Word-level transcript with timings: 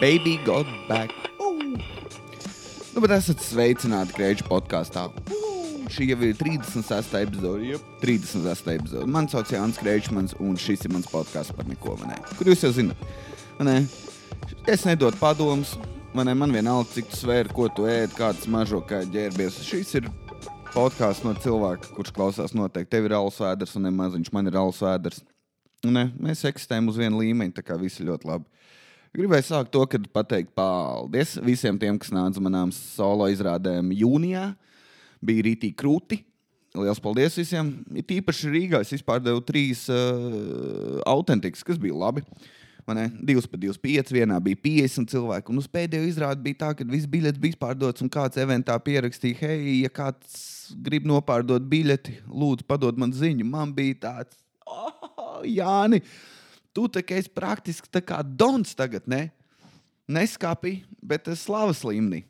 Baby 0.00 0.38
got 0.44 0.66
back. 0.88 1.10
Ooh. 1.40 1.78
Nu, 2.92 3.00
bet 3.00 3.12
esat 3.16 3.40
sveicināti 3.40 4.12
Kreidžu 4.16 4.44
podkāstā. 4.48 5.06
Šī 5.92 6.08
jau 6.10 6.18
ir 6.26 6.34
36. 6.36 7.14
epizode. 7.22 7.62
Yep. 7.70 7.86
36. 8.02 8.72
epizode. 8.74 9.06
Mani 9.08 9.30
sauc 9.32 9.52
Jānis 9.54 9.78
Kreidžmans, 9.80 10.34
un 10.42 10.58
šis 10.60 10.84
ir 10.84 10.92
mans 10.92 11.08
podkāsts 11.08 11.54
par 11.56 11.68
neko. 11.70 11.94
Kur 12.36 12.50
jūs 12.50 12.66
jau 12.66 12.72
zinat? 12.76 13.06
ne? 13.62 13.78
Es 14.68 14.84
nedodu 14.84 15.16
padomus. 15.22 15.76
Man, 16.16 16.32
man 16.36 16.52
vienalga, 16.52 16.90
cik 16.96 17.10
tu 17.12 17.20
svēri, 17.22 17.52
ko 17.52 17.68
tu 17.72 17.86
ēd, 17.88 18.12
kāds 18.16 18.48
mažo 18.50 18.82
kā 18.84 19.02
ģērbies. 19.04 19.62
Šis 19.64 19.94
ir 20.00 20.10
podkāsts 20.74 21.24
no 21.24 21.32
cilvēka, 21.40 21.94
kurš 21.96 22.12
klausās 22.16 22.56
noteikti. 22.56 22.90
Tev 22.96 23.08
ir 23.08 23.16
alus 23.16 23.38
vēders, 23.40 23.76
un 23.78 23.86
ne 23.86 23.94
maziņš 23.94 24.32
man 24.34 24.50
ir 24.50 24.58
alus 24.60 24.82
vēders. 24.84 25.22
Ne, 25.86 26.08
mēs 26.18 26.42
eksistējam 26.48 26.88
uz 26.90 26.98
viena 26.98 27.20
līmeņa, 27.20 27.58
tā 27.58 27.64
kā 27.64 27.76
viss 27.78 28.00
ir 28.00 28.10
ļoti 28.10 28.28
labi. 28.32 28.48
Gribēju 29.16 29.46
sākt 29.48 29.70
to, 29.72 29.80
kad 29.88 30.02
pateikt 30.12 30.50
paldies 30.58 31.38
visiem 31.40 31.78
tiem, 31.80 31.96
kas 31.96 32.12
nāca 32.12 32.40
manām 32.44 32.72
solo 32.74 33.30
izrādēm 33.32 33.94
jūnijā. 33.96 34.50
Bija 35.24 35.46
rītī 35.46 35.70
krūti. 35.72 36.18
Lielas 36.76 37.00
paldies 37.00 37.38
visiem. 37.40 37.70
It 37.96 38.12
īpaši 38.12 38.52
Rīgā 38.52 38.82
es 38.84 38.92
izpārdevu 38.98 39.40
trīs 39.48 39.86
uh, 39.88 41.00
autentikas, 41.08 41.64
kas 41.64 41.80
bija 41.80 41.96
labi. 41.96 42.26
Man 42.86 43.00
divas 43.26 43.48
pa 43.48 43.56
25, 43.58 44.12
vienā 44.14 44.36
bija 44.44 44.60
50 44.68 45.08
cilvēku. 45.10 45.54
Un 45.54 45.64
uz 45.64 45.70
pēdējo 45.72 46.10
izrādi 46.10 46.44
bija 46.44 46.60
tā, 46.66 46.70
ka 46.76 46.84
viss 46.86 47.08
biļets 47.10 47.40
bija 47.40 47.56
izpārdots, 47.56 48.04
un 48.04 48.12
kāds 48.12 48.38
eventā 48.38 48.76
pierakstīja, 48.84 49.40
hei, 49.40 49.80
ja 49.80 49.90
kāds 49.90 50.36
grib 50.84 51.08
nopārdot 51.08 51.64
biļeti, 51.72 52.20
lūdzu, 52.28 52.68
padod 52.68 53.00
man 53.00 53.16
ziņu. 53.16 53.48
Man 53.48 53.72
bija 53.74 54.02
tāds, 54.04 54.38
oh, 54.68 55.40
Jāni, 55.48 56.04
tu 56.76 56.84
tā 56.92 57.00
kā 57.04 57.16
esi 57.16 57.32
praktiski 57.32 57.88
tā 57.88 58.02
kā 58.04 58.20
Dons 58.20 58.76
tagad, 58.76 59.08
ne? 59.08 59.30
Neskāpī, 60.06 60.82
bet 61.02 61.26
slavas 61.40 61.80
līmenī. 61.86 62.26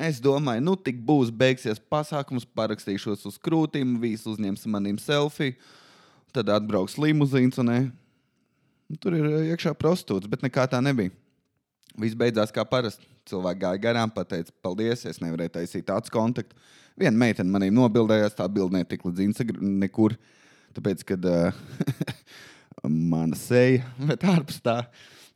Es 0.00 0.20
domāju, 0.22 0.62
nu 0.64 0.76
tik 0.80 1.02
būs, 1.04 1.28
beigsies 1.28 1.80
pasākums, 1.92 2.46
parakstīšos 2.56 3.26
uz 3.28 3.36
krūtīm, 3.42 3.98
visi 4.00 4.30
uzņems 4.30 4.64
manim 4.72 4.96
selfiju, 5.00 5.56
tad 6.32 6.48
atbrauks 6.52 6.96
limuzīns 7.00 7.60
un 7.60 7.68
ne. 7.68 7.78
Nu, 8.88 8.96
Tur 9.02 9.16
ir 9.18 9.26
iekšā 9.50 9.74
prostitūts, 9.76 10.30
bet 10.30 10.44
nekā 10.46 10.64
tā 10.70 10.80
nebija. 10.84 11.12
Viss 12.00 12.16
beidzās 12.16 12.52
kā 12.54 12.64
parasti. 12.68 13.08
Cilvēki 13.26 13.62
gāja 13.64 13.80
garām, 13.82 14.10
pateica, 14.14 14.52
paldies, 14.62 15.02
es 15.10 15.18
nevarēju 15.18 15.56
taisīt 15.56 15.88
tādu 15.88 16.12
kontaktu. 16.14 16.54
Viena 16.96 17.18
meitene 17.18 17.50
manī 17.50 17.72
nobildējās, 17.74 18.36
tā 18.38 18.46
bilde 18.52 18.78
netika 18.78 19.08
līdz 19.08 19.24
Instagram 19.24 19.72
nekur. 19.82 20.14
Tāpēc, 20.76 21.02
kad 21.08 21.26
uh, 21.26 21.56
mana 22.84 23.38
seja, 23.38 23.84
bet 24.10 24.24
ārpus 24.26 24.60
tā, 24.64 24.82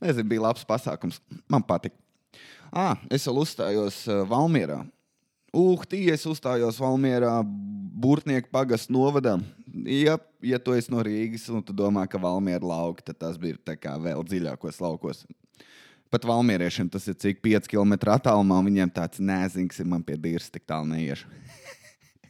nezinu, 0.02 0.28
bija 0.32 0.46
labs 0.48 0.66
pasākums. 0.68 1.20
Man 1.50 1.64
patika. 1.66 1.96
Ah, 2.70 2.98
es 3.10 3.26
vēl 3.26 3.42
uzstājos 3.42 4.04
Valmjerā. 4.30 4.84
Uh, 5.50 5.80
tī 5.90 6.04
es 6.12 6.22
uzstājos 6.30 6.78
Valmjerā, 6.78 7.40
Burtnieku 8.00 8.52
pagastu 8.54 8.94
novadā. 8.94 9.34
Ja, 9.82 10.14
ja 10.46 10.60
tu 10.62 10.76
esi 10.78 10.92
no 10.92 11.02
Rīgas 11.02 11.48
un 11.50 11.64
tu 11.66 11.74
domā, 11.74 12.06
ka 12.06 12.20
Valmiera 12.22 12.62
lauka, 12.62 13.02
tad 13.10 13.18
tas 13.18 13.38
bija 13.38 13.58
vēl 13.98 14.22
dziļākos 14.28 14.78
laukos. 14.80 15.24
Pat 16.10 16.24
valmieriešiem 16.26 16.88
tas 16.90 17.04
ir 17.06 17.14
cik 17.22 17.38
5 17.38 17.68
km 17.70 17.94
attālumā, 18.10 18.56
un 18.58 18.66
viņiem 18.66 18.90
tāds 18.90 19.20
nēzings 19.22 19.78
ir 19.78 19.86
man 19.86 20.02
pie 20.02 20.16
dīras, 20.18 20.48
tik 20.50 20.64
tālu 20.66 20.88
neiešu. 20.90 21.28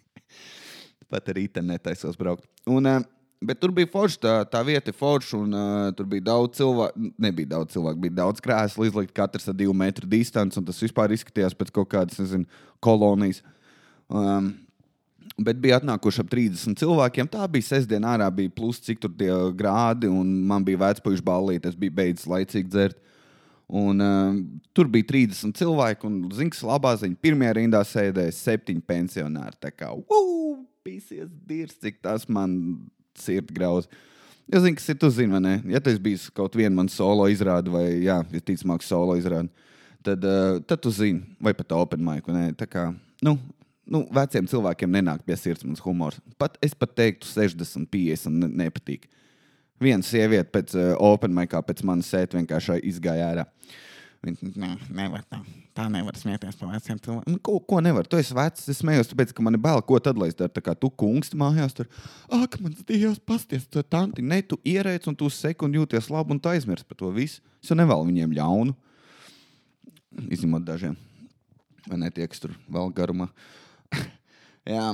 Pat 1.10 1.30
arī 1.32 1.46
te 1.48 1.62
netaisos 1.64 2.18
braukt. 2.20 2.44
Un, 2.68 2.84
uh, 2.84 3.00
bet 3.40 3.60
tur 3.60 3.72
bija 3.74 3.88
forši, 3.90 4.18
tā, 4.22 4.34
tā 4.52 4.60
vieta 4.66 4.92
forša, 4.94 5.38
un 5.40 5.56
uh, 5.56 5.90
tur 5.96 6.08
bija 6.10 6.26
daudz 6.30 6.58
cilvēku. 6.60 7.12
Nebija 7.20 7.54
daudz 7.56 7.76
cilvēku, 7.76 8.02
bija 8.06 8.18
daudz 8.22 8.42
krēslu, 8.44 8.88
izlikt 8.88 9.14
katrs 9.16 9.48
ar 9.50 9.56
divu 9.56 9.74
metru 9.76 10.08
distanci, 10.10 10.60
un 10.60 10.66
tas 10.68 10.80
vispār 10.82 11.14
izskatījās 11.16 11.56
pēc 11.56 11.72
kaut 11.74 11.90
kādas, 11.94 12.20
nezinu, 12.20 12.48
kolonijas. 12.84 13.42
Um, 14.08 14.52
Bet 15.40 15.56
bija 15.60 15.78
atnākuši 15.78 16.20
ap 16.20 16.28
30 16.32 16.76
cilvēkiem. 16.76 17.28
Tā 17.32 17.46
bija 17.48 17.64
sestdiena, 17.64 18.10
ārā 18.12 18.26
bija 18.34 18.52
plus 18.52 18.80
cik 18.84 18.98
tur 19.00 19.12
tie 19.16 19.30
grādi, 19.56 20.10
un 20.10 20.34
man 20.48 20.64
bija 20.66 20.82
vecpuļš 20.82 21.22
ballīte. 21.24 21.70
Es 21.70 21.78
biju 21.80 21.94
beidzis 21.96 22.28
laicīgi 22.28 22.68
dzert. 22.68 22.98
Un, 23.70 24.02
uh, 24.02 24.34
tur 24.76 24.90
bija 24.90 25.06
30 25.12 25.54
cilvēki, 25.56 26.08
un 26.08 26.18
zināms, 26.34 26.60
labā 26.66 26.92
ziņa. 27.00 27.16
Pirmajā 27.22 27.54
rindā 27.60 27.80
sēdēja 27.86 28.34
septiņi 28.36 28.82
pensionāri. 28.84 29.56
Tā 29.62 29.70
kā, 29.72 29.92
ugh, 29.94 30.58
pīsies 30.84 31.30
dirs, 31.48 31.78
cik 31.80 32.02
tas 32.04 32.26
man 32.28 32.58
sirds 33.24 33.54
grauz. 33.54 33.88
Es 34.50 34.64
zinu, 34.64 34.74
kas 34.78 34.88
ir, 34.90 34.98
tu 34.98 35.10
zini, 35.14 35.30
vai 35.30 35.40
ne? 35.44 35.54
Ja 35.70 35.80
tas 35.84 35.98
bija 36.02 36.32
kaut 36.34 36.56
viena 36.58 36.74
man 36.74 36.88
solo 36.90 37.28
izrāde, 37.30 37.70
vai, 37.70 37.84
jā, 38.02 38.18
visticamāk, 38.32 38.82
solo 38.82 39.14
izrāde, 39.18 39.48
tad, 40.06 40.26
uh, 40.26 40.58
tad 40.66 40.82
tu 40.82 40.90
zini, 40.94 41.22
vai 41.38 41.54
pat 41.54 41.72
open 41.76 42.02
ne? 42.02 42.48
Tā 42.58 42.66
kā, 42.66 42.88
nu, 43.22 43.36
nu, 43.86 44.02
veciem 44.14 44.48
cilvēkiem 44.50 44.90
nenāk 44.90 45.22
pie 45.26 45.36
sirds 45.38 45.66
mans 45.66 45.82
humors. 45.84 46.18
Pat, 46.40 46.58
es 46.64 46.74
pat 46.74 46.96
teiktu, 46.98 47.28
60, 47.30 47.86
50 47.90 48.42
ne, 48.42 48.50
nepatīk. 48.64 49.06
Viena 49.80 50.04
sieviete 50.04 50.50
pēc 50.52 50.74
uh, 50.76 50.90
open 50.98 51.32
mic, 51.34 51.54
pēc 51.54 51.84
manas 51.86 52.10
sēdes 52.10 52.36
vienkārši 52.36 52.82
izgāja 52.90 53.30
ārā. 53.30 53.46
Viņa 54.20 54.50
ne, 54.60 54.74
nevar 54.92 55.22
tā. 55.24 55.38
Tā 55.72 55.86
nevar 55.88 56.16
smieties 56.18 56.58
par 56.60 56.68
veciem 56.74 56.98
cilvēkiem. 57.00 57.32
Nu, 57.32 57.38
ko, 57.40 57.54
ko 57.64 57.78
nevar? 57.80 58.04
Tu 58.04 58.18
esi 58.20 58.34
vecs, 58.36 58.66
es 58.68 58.82
smējos, 58.82 59.08
tāpēc, 59.08 59.32
ka 59.32 59.44
man 59.44 59.56
ir 59.56 59.62
bail, 59.64 59.80
ko 59.86 59.96
tad 60.02 60.20
lai 60.20 60.28
es 60.28 60.36
daru. 60.36 60.52
Tā 60.52 60.60
kā 60.66 60.74
tu 60.76 60.90
kungs 60.92 61.32
mājās 61.40 61.72
tur, 61.78 61.88
ak, 62.36 62.58
mans 62.60 62.82
dievs, 62.84 63.20
pasties, 63.24 63.64
to 63.72 63.80
tanti. 63.80 64.20
Ne, 64.20 64.42
tu 64.44 64.58
ierēc 64.68 65.08
un 65.08 65.16
tu 65.16 65.30
sekundi 65.32 65.80
jūties 65.80 66.10
labi 66.12 66.36
un 66.36 66.42
tu 66.42 66.52
aizmirsti 66.52 66.90
par 66.90 67.00
to 67.00 67.08
visu. 67.16 67.40
Es 67.64 67.72
jau 67.72 67.78
nevēlu 67.80 68.10
viņiem 68.10 68.36
ļaunu. 68.36 68.76
Izņemot 70.36 70.68
dažiem. 70.68 70.98
Vai 71.88 72.02
ne 72.02 72.12
tie, 72.12 72.28
kas 72.28 72.44
tur 72.44 72.52
vēl 72.68 72.92
garumā. 72.92 73.30
Jā, 74.68 74.90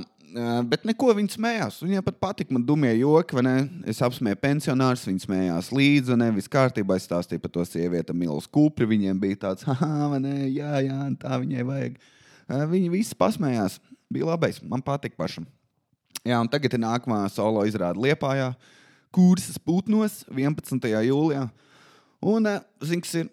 bet 0.71 0.85
neko 0.89 1.13
viņi 1.17 1.35
smējās. 1.37 1.79
Viņiem 1.85 2.05
pat 2.07 2.19
patika 2.23 2.55
man 2.55 2.65
dumie 2.67 2.93
joki, 2.99 3.37
vai 3.39 3.45
ne? 3.47 3.55
Es 3.89 4.01
apsmēju 4.05 4.39
pensionārus, 4.43 5.07
viņi 5.09 5.25
smējās 5.25 5.71
līdzi, 5.75 6.15
un 6.15 6.25
nevis 6.25 6.51
kārtībā 6.51 6.97
es 6.99 7.07
stāstīju 7.09 7.43
par 7.43 7.53
to 7.55 7.65
sievieti, 7.69 8.17
Milus 8.17 8.49
Kupri. 8.51 8.89
Viņiem 8.91 9.21
bija 9.23 9.41
tāds, 9.47 9.67
ah, 9.73 10.17
ne? 10.23 10.49
Jā, 10.51 10.81
jā, 10.85 10.99
tā 11.23 11.41
viņai 11.43 11.67
vajag. 11.69 12.01
Ā, 12.47 12.65
Viņi 12.71 12.91
visi 12.93 13.19
pasmējās. 13.19 13.79
Bija 14.13 14.31
labais, 14.31 14.61
man 14.63 14.83
patika 14.87 15.19
pašam. 15.19 15.47
Jā, 16.27 16.39
un 16.43 16.51
tagad 16.51 16.75
ir 16.75 16.83
nākamā 16.83 17.25
solo 17.31 17.63
izrāde 17.67 18.03
Liepājā, 18.03 18.53
kursas 19.15 19.59
putnos 19.63 20.25
11. 20.31 20.91
jūlijā. 21.07 21.47
Un, 22.27 22.51
kas 22.83 23.15
ir? 23.23 23.31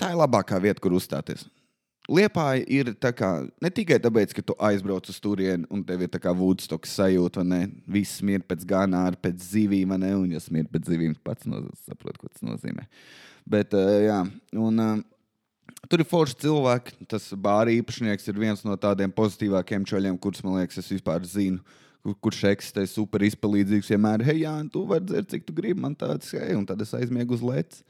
Tā 0.00 0.14
ir 0.14 0.20
labākā 0.20 0.56
vieta, 0.60 0.80
kur 0.80 0.94
uzstāties. 0.96 1.44
Liepāja 2.10 2.64
ir 2.66 2.88
kā, 3.14 3.28
ne 3.62 3.70
tikai 3.70 4.00
tāpēc, 4.02 4.32
ka 4.34 4.42
tu 4.42 4.56
aizbrauc 4.66 5.06
uz 5.12 5.20
turieni 5.22 5.68
un 5.70 5.84
tev 5.86 6.02
ir 6.02 6.10
tā 6.10 6.18
kā 6.22 6.32
vūdstoks 6.34 6.96
sajūta, 6.98 7.44
vai 7.44 7.46
ne? 7.46 7.60
Viss 7.86 8.18
smird 8.18 8.48
pēc 8.50 8.64
ganāra, 8.66 9.14
pēc 9.14 9.44
zivīm, 9.52 9.92
vai 9.94 10.00
ne? 10.02 10.10
Un, 10.18 10.32
ja 10.34 10.42
smird 10.42 10.72
pēc 10.72 10.90
zivīm, 10.90 11.14
pats 11.26 11.46
no, 11.46 11.62
saprot, 11.86 12.18
ko 12.18 12.26
tas 12.26 12.42
nozīmē. 12.46 12.88
Bet, 13.50 13.76
uh, 13.78 13.92
jā, 14.02 14.18
un 14.58 14.82
uh, 14.82 14.96
tur 15.86 16.02
ir 16.02 16.10
forši 16.10 16.40
cilvēki. 16.46 16.98
Tas 17.10 17.30
bāra 17.38 17.70
īpašnieks 17.76 18.26
ir 18.32 18.42
viens 18.42 18.66
no 18.66 18.74
tādiem 18.80 19.14
pozitīvākiem 19.14 19.86
čaļiem, 19.86 20.18
kurus, 20.18 20.42
man 20.46 20.58
liekas, 20.58 20.82
es 20.82 20.90
vispār 20.96 21.22
zinu. 21.28 21.62
Kur, 22.00 22.16
kurš 22.26 22.46
eksistē 22.48 22.86
super 22.88 23.22
izpalīdzīgs, 23.28 23.92
vienmēr, 23.92 24.24
hei, 24.24 24.40
jā, 24.46 24.54
tu 24.72 24.86
vari 24.88 25.04
dzert, 25.04 25.30
cik 25.30 25.46
tu 25.46 25.54
gribi, 25.54 25.82
man 25.84 25.94
tāds, 25.94 26.32
hei, 26.32 26.54
un 26.56 26.64
tad 26.66 26.80
es 26.80 26.94
aizmiegu 26.96 27.36
uz 27.36 27.44
leca 27.44 27.84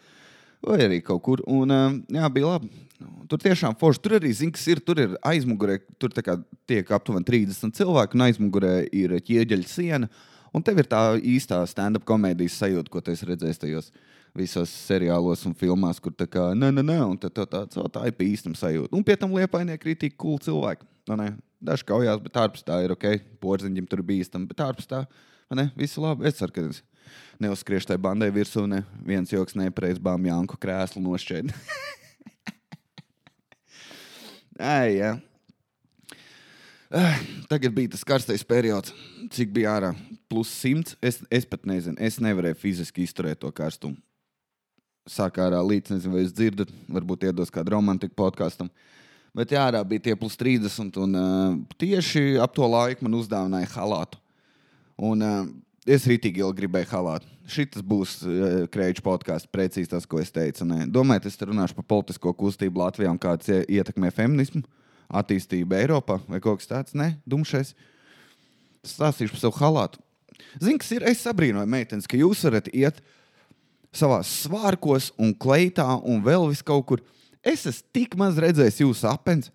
vai 0.66 0.80
arī 0.84 1.00
kaut 1.04 1.22
kur. 1.24 1.42
Un, 1.48 1.72
uh, 1.72 1.98
jā, 2.12 2.28
bija 2.32 2.54
labi. 2.54 2.89
Tur 3.30 3.40
tiešām 3.40 3.76
forši. 3.80 4.02
Tur 4.04 4.16
arī 4.18 4.32
zina, 4.36 4.52
kas 4.56 4.66
ir. 4.70 4.82
Tur 4.84 5.00
ir 5.00 5.16
aizmugurē, 5.26 5.78
tur 6.00 6.12
tā 6.14 6.36
tiek 6.68 6.92
aptuveni 6.92 7.26
30 7.28 7.76
cilvēki, 7.78 8.18
un 8.18 8.26
aizmugurē 8.26 8.74
ir 8.96 9.16
ķieģeļa 9.24 9.68
siena. 9.70 10.10
Un 10.56 10.64
tev 10.66 10.80
ir 10.82 10.88
tā 10.90 11.00
īstā 11.16 11.60
stand-up 11.70 12.04
komēdijas 12.08 12.58
sajūta, 12.58 12.90
ko 12.90 13.02
tu 13.04 13.12
esi 13.14 13.28
redzējis 13.28 13.62
tajos 13.62 13.92
visos 14.36 14.70
seriālos 14.86 15.44
un 15.46 15.54
filmās, 15.58 16.00
kur 16.02 16.14
tā 16.14 16.26
kā 16.30 16.50
nē, 16.58 16.70
nē, 16.74 16.84
nē, 16.86 16.98
un 17.06 17.18
tad 17.18 17.34
tev 17.34 17.46
tāds, 17.50 17.78
o, 17.78 17.86
tā 17.90 18.04
ir 18.10 18.14
pa 18.18 18.26
īstam 18.26 18.54
sajūta. 18.58 18.92
Un 18.96 19.06
pie 19.06 19.16
tam 19.18 19.34
liepainieki 19.34 19.94
ir 19.94 19.98
tik 19.98 20.18
cool 20.20 20.38
cilvēki. 20.42 20.86
Nu? 21.10 21.30
Daži 21.60 21.86
kaujās, 21.86 22.20
bet 22.24 22.38
ārpus 22.40 22.64
tā 22.66 22.78
ir 22.84 22.94
ok. 22.94 23.06
Porziņģim 23.42 23.88
tur 23.90 24.02
bija 24.02 24.22
bīstami, 24.22 24.48
bet 24.50 24.62
ārpus 24.64 24.88
tā, 24.90 25.04
ne, 25.54 25.68
viss 25.76 25.98
labi. 26.00 26.26
Es 26.30 26.38
ceru, 26.38 26.54
ka 26.54 26.66
neuzskriešu 27.42 27.90
tai 27.90 27.98
bandai 28.00 28.30
virsū, 28.32 28.64
ne 28.70 28.82
viens 29.06 29.32
joks 29.32 29.58
nepareiz 29.58 30.00
bām 30.02 30.24
Janku 30.30 30.58
krēslu 30.60 31.02
nošķēdi. 31.04 31.56
Ai, 34.60 34.98
jā. 34.98 35.14
Tagad 37.50 37.72
bija 37.72 37.92
tas 37.94 38.02
karstais 38.04 38.42
periods, 38.44 38.92
cik 39.32 39.52
bija 39.54 39.76
ārā. 39.78 39.90
Plus 40.30 40.50
100. 40.60 40.96
Es, 41.02 41.20
es 41.32 41.46
pat 41.48 41.64
nezinu, 41.70 41.96
es 42.02 42.18
nevarēju 42.22 42.58
fiziski 42.60 43.06
izturēt 43.06 43.40
to 43.42 43.50
karstumu. 43.54 43.96
Sākā 45.08 45.46
ārā 45.48 45.62
līdz, 45.64 45.94
nezinu, 45.94 46.12
vai 46.14 46.24
jūs 46.26 46.34
dzirdat, 46.36 46.70
varbūt 46.92 47.24
iedos 47.30 47.50
kādu 47.50 47.72
romantiku 47.74 48.14
podkāstam. 48.20 48.68
Bet 49.34 49.54
jā, 49.54 49.62
ārā 49.70 49.80
bija 49.86 50.10
tie 50.10 50.16
plus 50.18 50.36
30, 50.38 50.98
un 51.00 51.16
uh, 51.16 51.56
tieši 51.80 52.36
ap 52.42 52.52
to 52.54 52.66
laiku 52.66 53.06
man 53.06 53.16
uzdāvināja 53.18 53.70
halātu. 53.78 54.20
Un, 55.00 55.24
uh, 55.24 55.48
Es 55.90 56.04
rītīgi 56.06 56.44
ilgi 56.44 56.62
gribēju 56.62 56.86
halāt. 56.92 57.24
Šis 57.50 57.82
būs 57.82 58.20
uh, 58.22 58.44
krēču 58.70 59.02
podkāsts, 59.02 59.50
precīzi 59.50 59.90
tas, 59.90 60.06
ko 60.06 60.20
es 60.22 60.30
teicu. 60.30 60.66
Nē. 60.68 60.84
Domāju, 60.92 61.26
es 61.26 61.40
runāšu 61.42 61.74
par 61.80 61.88
politisko 61.90 62.34
kustību 62.38 62.84
Latvijā 62.84 63.10
un 63.10 63.18
kāds 63.18 63.50
ietekmē 63.50 64.12
feminismu, 64.14 64.62
attīstību 65.10 65.78
Eiropā 65.80 66.20
vai 66.30 66.38
kaut 66.44 66.62
kas 66.62 66.70
tāds. 66.70 66.94
Nē, 66.94 67.16
dumšais. 67.26 67.74
Stāstīšu 68.86 69.34
par 69.34 69.42
savu 69.42 69.58
halātu. 69.58 70.04
Zini, 70.60 70.78
kas 70.80 70.92
ir? 70.94 71.06
Es 71.10 71.24
sabrīnoju, 71.26 71.68
meitenes, 71.70 72.08
ka 72.08 72.18
jūs 72.20 72.44
varat 72.46 72.70
iet 72.70 73.02
savā 73.90 74.20
svārkos 74.26 75.10
un 75.18 75.34
kleitā 75.34 75.88
un 76.06 76.22
vēl 76.24 76.48
vis 76.52 76.62
kaut 76.62 76.86
kur. 76.86 77.02
Es 77.42 77.66
esmu 77.66 77.96
tik 77.96 78.16
maz 78.20 78.38
redzējis 78.40 78.82
jūsu 78.84 79.08
apelsnes, 79.10 79.50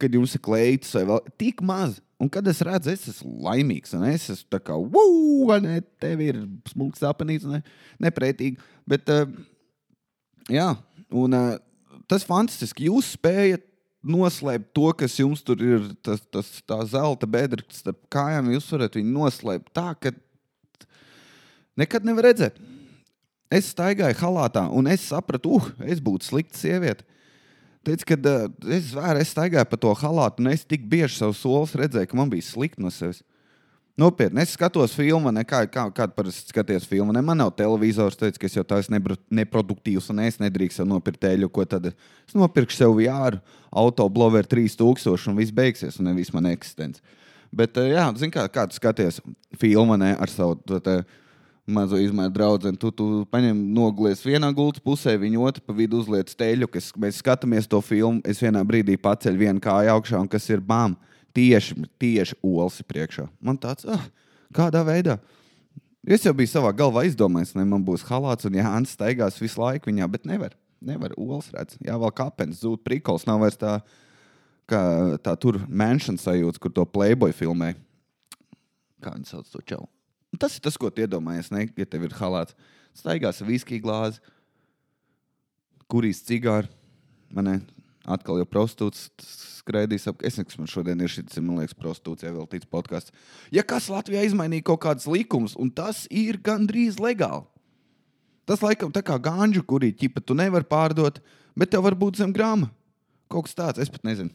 kad 0.00 0.14
jums 0.14 0.34
ir 0.34 0.42
kleitas 0.44 0.92
vai 0.98 1.06
vēl 1.08 1.26
tik 1.40 1.62
maz. 1.66 1.98
Un 2.20 2.28
kad 2.28 2.44
es 2.50 2.60
redzu, 2.60 2.92
es 2.92 3.06
esmu 3.08 3.38
laimīgs, 3.46 3.94
un 3.96 4.04
es 4.10 4.26
esmu 4.28 4.50
tā 4.52 4.58
kā, 4.60 4.74
wow, 4.76 5.46
vai 5.48 5.56
ne, 5.64 5.78
tev 6.02 6.20
ir 6.20 6.42
smūgs 6.68 7.00
apnīts, 7.08 7.46
ne, 7.48 7.62
neprētīgi. 8.04 8.60
Bet, 8.88 9.08
uh, 9.08 9.24
jā, 10.52 10.66
un 11.16 11.36
uh, 11.38 11.54
tas 12.10 12.26
fantastiski, 12.28 12.90
jūs 12.90 13.14
spējat 13.16 13.64
noslēpt 14.04 14.68
to, 14.76 14.90
kas 15.00 15.16
jums 15.16 15.40
tur 15.44 15.64
ir, 15.64 15.86
tas, 16.04 16.20
tas 16.32 16.50
tā 16.68 16.82
zelta 16.92 17.28
bedra 17.28 17.64
starp 17.72 18.02
kājām, 18.12 18.52
jūs 18.52 18.68
varat 18.76 19.00
viņu 19.00 19.16
noslēpt 19.16 19.72
tā, 19.76 19.88
ka 19.96 20.12
nekad 21.80 22.04
nevar 22.04 22.28
redzēt. 22.28 22.60
Es 23.50 23.72
staigāju 23.72 24.20
halātā, 24.20 24.66
un 24.68 24.92
es 24.92 25.08
sapratu, 25.08 25.56
uh, 25.56 25.72
es 25.88 26.04
būtu 26.04 26.28
slikta 26.28 26.60
sieviete. 26.60 27.08
Teicu, 27.86 28.10
kad 28.12 28.26
uh, 28.28 28.46
es 28.76 28.90
vēru, 28.92 29.20
es 29.22 29.30
staigāju 29.32 29.68
pa 29.70 29.78
to 29.80 29.92
halātu, 30.02 30.42
un 30.42 30.50
es 30.52 30.66
tik 30.68 30.82
bieži 30.88 31.16
savu 31.16 31.32
solis 31.36 31.72
redzēju, 31.80 32.10
ka 32.10 32.18
man 32.18 32.32
bija 32.32 32.44
slikti 32.44 32.82
no 32.84 32.92
sevis. 32.92 33.22
Nopietni, 34.00 34.40
es 34.40 34.52
skatos 34.54 34.94
filmu, 34.96 35.32
ne 35.34 35.42
kā, 35.44 35.62
kā, 35.68 35.86
kāda 35.92 36.14
parasti 36.16 36.52
skaties 36.52 36.86
filmu. 36.88 37.12
Ne, 37.12 37.20
man 37.24 37.40
nav 37.40 37.50
televizors, 37.56 38.16
teicu, 38.20 38.38
ka 38.40 38.48
es 38.48 38.56
jau 38.56 38.64
tādu 38.64 39.16
neproduktīvs, 39.36 40.08
un 40.12 40.22
es 40.24 40.38
nedrīkstu 40.40 40.86
nopirkt 40.88 41.26
eļu. 41.28 41.50
Ko 41.52 41.66
tad 41.68 41.90
es 41.90 42.36
nopirkšu 42.36 42.78
sev 42.78 43.00
jāru, 43.02 43.40
autobloveru 43.82 44.48
3000, 44.48 45.28
un 45.32 45.40
viss 45.40 45.56
beigsies, 45.56 45.98
un 46.00 46.08
nevis 46.08 46.32
man 46.36 46.48
eksistence. 46.52 47.02
Bet, 47.52 47.80
uh, 47.80 47.88
jā, 47.90 48.06
zini, 48.20 48.32
kā, 48.36 48.46
kā 48.52 48.68
tu 48.70 48.78
skaties 48.78 49.20
filmu 49.60 49.98
ne, 50.00 50.14
ar 50.20 50.32
savu. 50.32 50.60
Tā, 50.68 50.80
tā, 50.84 50.96
mazo 51.72 51.98
izmēru 52.00 52.32
draugu. 52.34 52.72
Tu, 52.80 52.90
tu 52.96 53.08
paņem 53.32 53.58
noglies 53.74 54.22
vienā 54.26 54.50
gultas 54.56 54.82
pusē, 54.84 55.16
viņa 55.20 55.42
otru 55.46 55.64
pa 55.66 55.76
vidu 55.76 56.00
uzliek 56.02 56.28
steļu, 56.30 56.68
kas 56.70 56.90
mēs 57.00 57.20
skatāmies 57.22 57.68
to 57.70 57.80
filmu. 57.84 58.22
Es 58.28 58.42
vienā 58.42 58.62
brīdī 58.66 58.98
paceļu 59.00 59.44
vienu 59.44 59.62
kāju 59.64 59.94
augšā, 59.94 60.20
un 60.20 60.30
kas 60.30 60.48
ir 60.50 60.62
bām, 60.64 60.96
tieši, 61.36 61.76
tieši 62.00 62.38
olsi 62.42 62.86
priekšā. 62.86 63.26
Man 63.40 63.60
tāds, 63.60 63.86
ah, 63.88 64.08
kādā 64.56 64.82
veidā. 64.86 65.18
Es 66.00 66.24
jau 66.24 66.32
biju 66.36 66.48
savā 66.48 66.72
galvā 66.76 67.04
izdomājis, 67.08 67.52
ka 67.52 67.64
man 67.68 67.84
būs 67.84 68.06
halāts 68.08 68.48
un 68.48 68.56
Jānis 68.56 68.94
staigās 68.96 69.36
visu 69.40 69.60
laiku 69.60 69.90
viņā, 69.92 70.08
bet 70.10 70.26
nevar. 70.28 70.56
Nevar 70.80 71.12
olas 71.20 71.50
redzēt. 71.52 71.82
Jā, 71.84 71.98
vēl 72.00 72.12
kāpnes 72.16 72.62
zūd, 72.62 72.80
prikols 72.86 73.26
nav 73.28 73.42
vairs 73.42 73.58
tā, 73.60 73.76
kā 74.70 74.80
tā 75.20 75.36
tur 75.36 75.60
mansion 75.68 76.16
sajūta, 76.16 76.62
kur 76.62 76.72
to 76.72 76.86
playboy 76.88 77.36
filmē. 77.36 77.74
Kā 79.04 79.12
viņi 79.12 79.28
sauc 79.28 79.52
to 79.52 79.60
čelu? 79.60 79.88
Tas 80.38 80.54
ir 80.56 80.62
tas, 80.62 80.76
ko 80.78 80.90
tu 80.92 81.02
iedomājies, 81.02 81.50
ne? 81.50 81.66
ja 81.76 81.86
tev 81.88 82.06
ir 82.06 82.14
halāts. 82.20 82.54
Staigās 82.94 83.40
ar 83.42 83.48
viskiju 83.48 83.82
glāzi, 83.82 84.20
kurīs 85.90 86.22
cigāru. 86.26 86.70
Man 87.34 87.48
atkal 88.10 88.40
jau 88.40 88.46
prostitūts 88.48 89.08
skraidīs 89.60 90.06
ap. 90.10 90.22
Es 90.22 90.38
nezinu, 90.38 90.48
kas 90.50 90.58
man 90.58 90.70
šodien 90.70 91.02
ir 91.02 91.10
šis, 91.10 91.38
man 91.38 91.60
liekas, 91.60 91.76
prostitūcijai 91.78 92.34
vēl 92.34 92.48
tīts 92.50 92.70
podkāsts. 92.70 93.14
Ja 93.54 93.62
kas 93.66 93.90
Latvijā 93.92 94.24
izmainīja 94.26 94.66
kaut 94.70 94.82
kādas 94.86 95.06
likumus, 95.10 95.56
un 95.58 95.70
tas 95.70 96.06
ir 96.10 96.40
gandrīz 96.42 96.98
legāli. 97.02 97.46
Tas 98.50 98.62
laikam 98.64 98.90
tā 98.90 99.02
kā 99.06 99.18
gāņģu, 99.22 99.62
kurī 99.66 99.92
ķipa 99.94 100.22
tu 100.26 100.34
nevari 100.34 100.66
pārdot, 100.66 101.20
bet 101.58 101.70
tev 101.70 101.86
var 101.86 101.94
būt 101.98 102.18
zem 102.18 102.34
grāma. 102.34 102.70
Kaut 103.30 103.46
kas 103.46 103.58
tāds, 103.58 103.82
es 103.82 103.90
pat 103.92 104.02
nezinu 104.06 104.34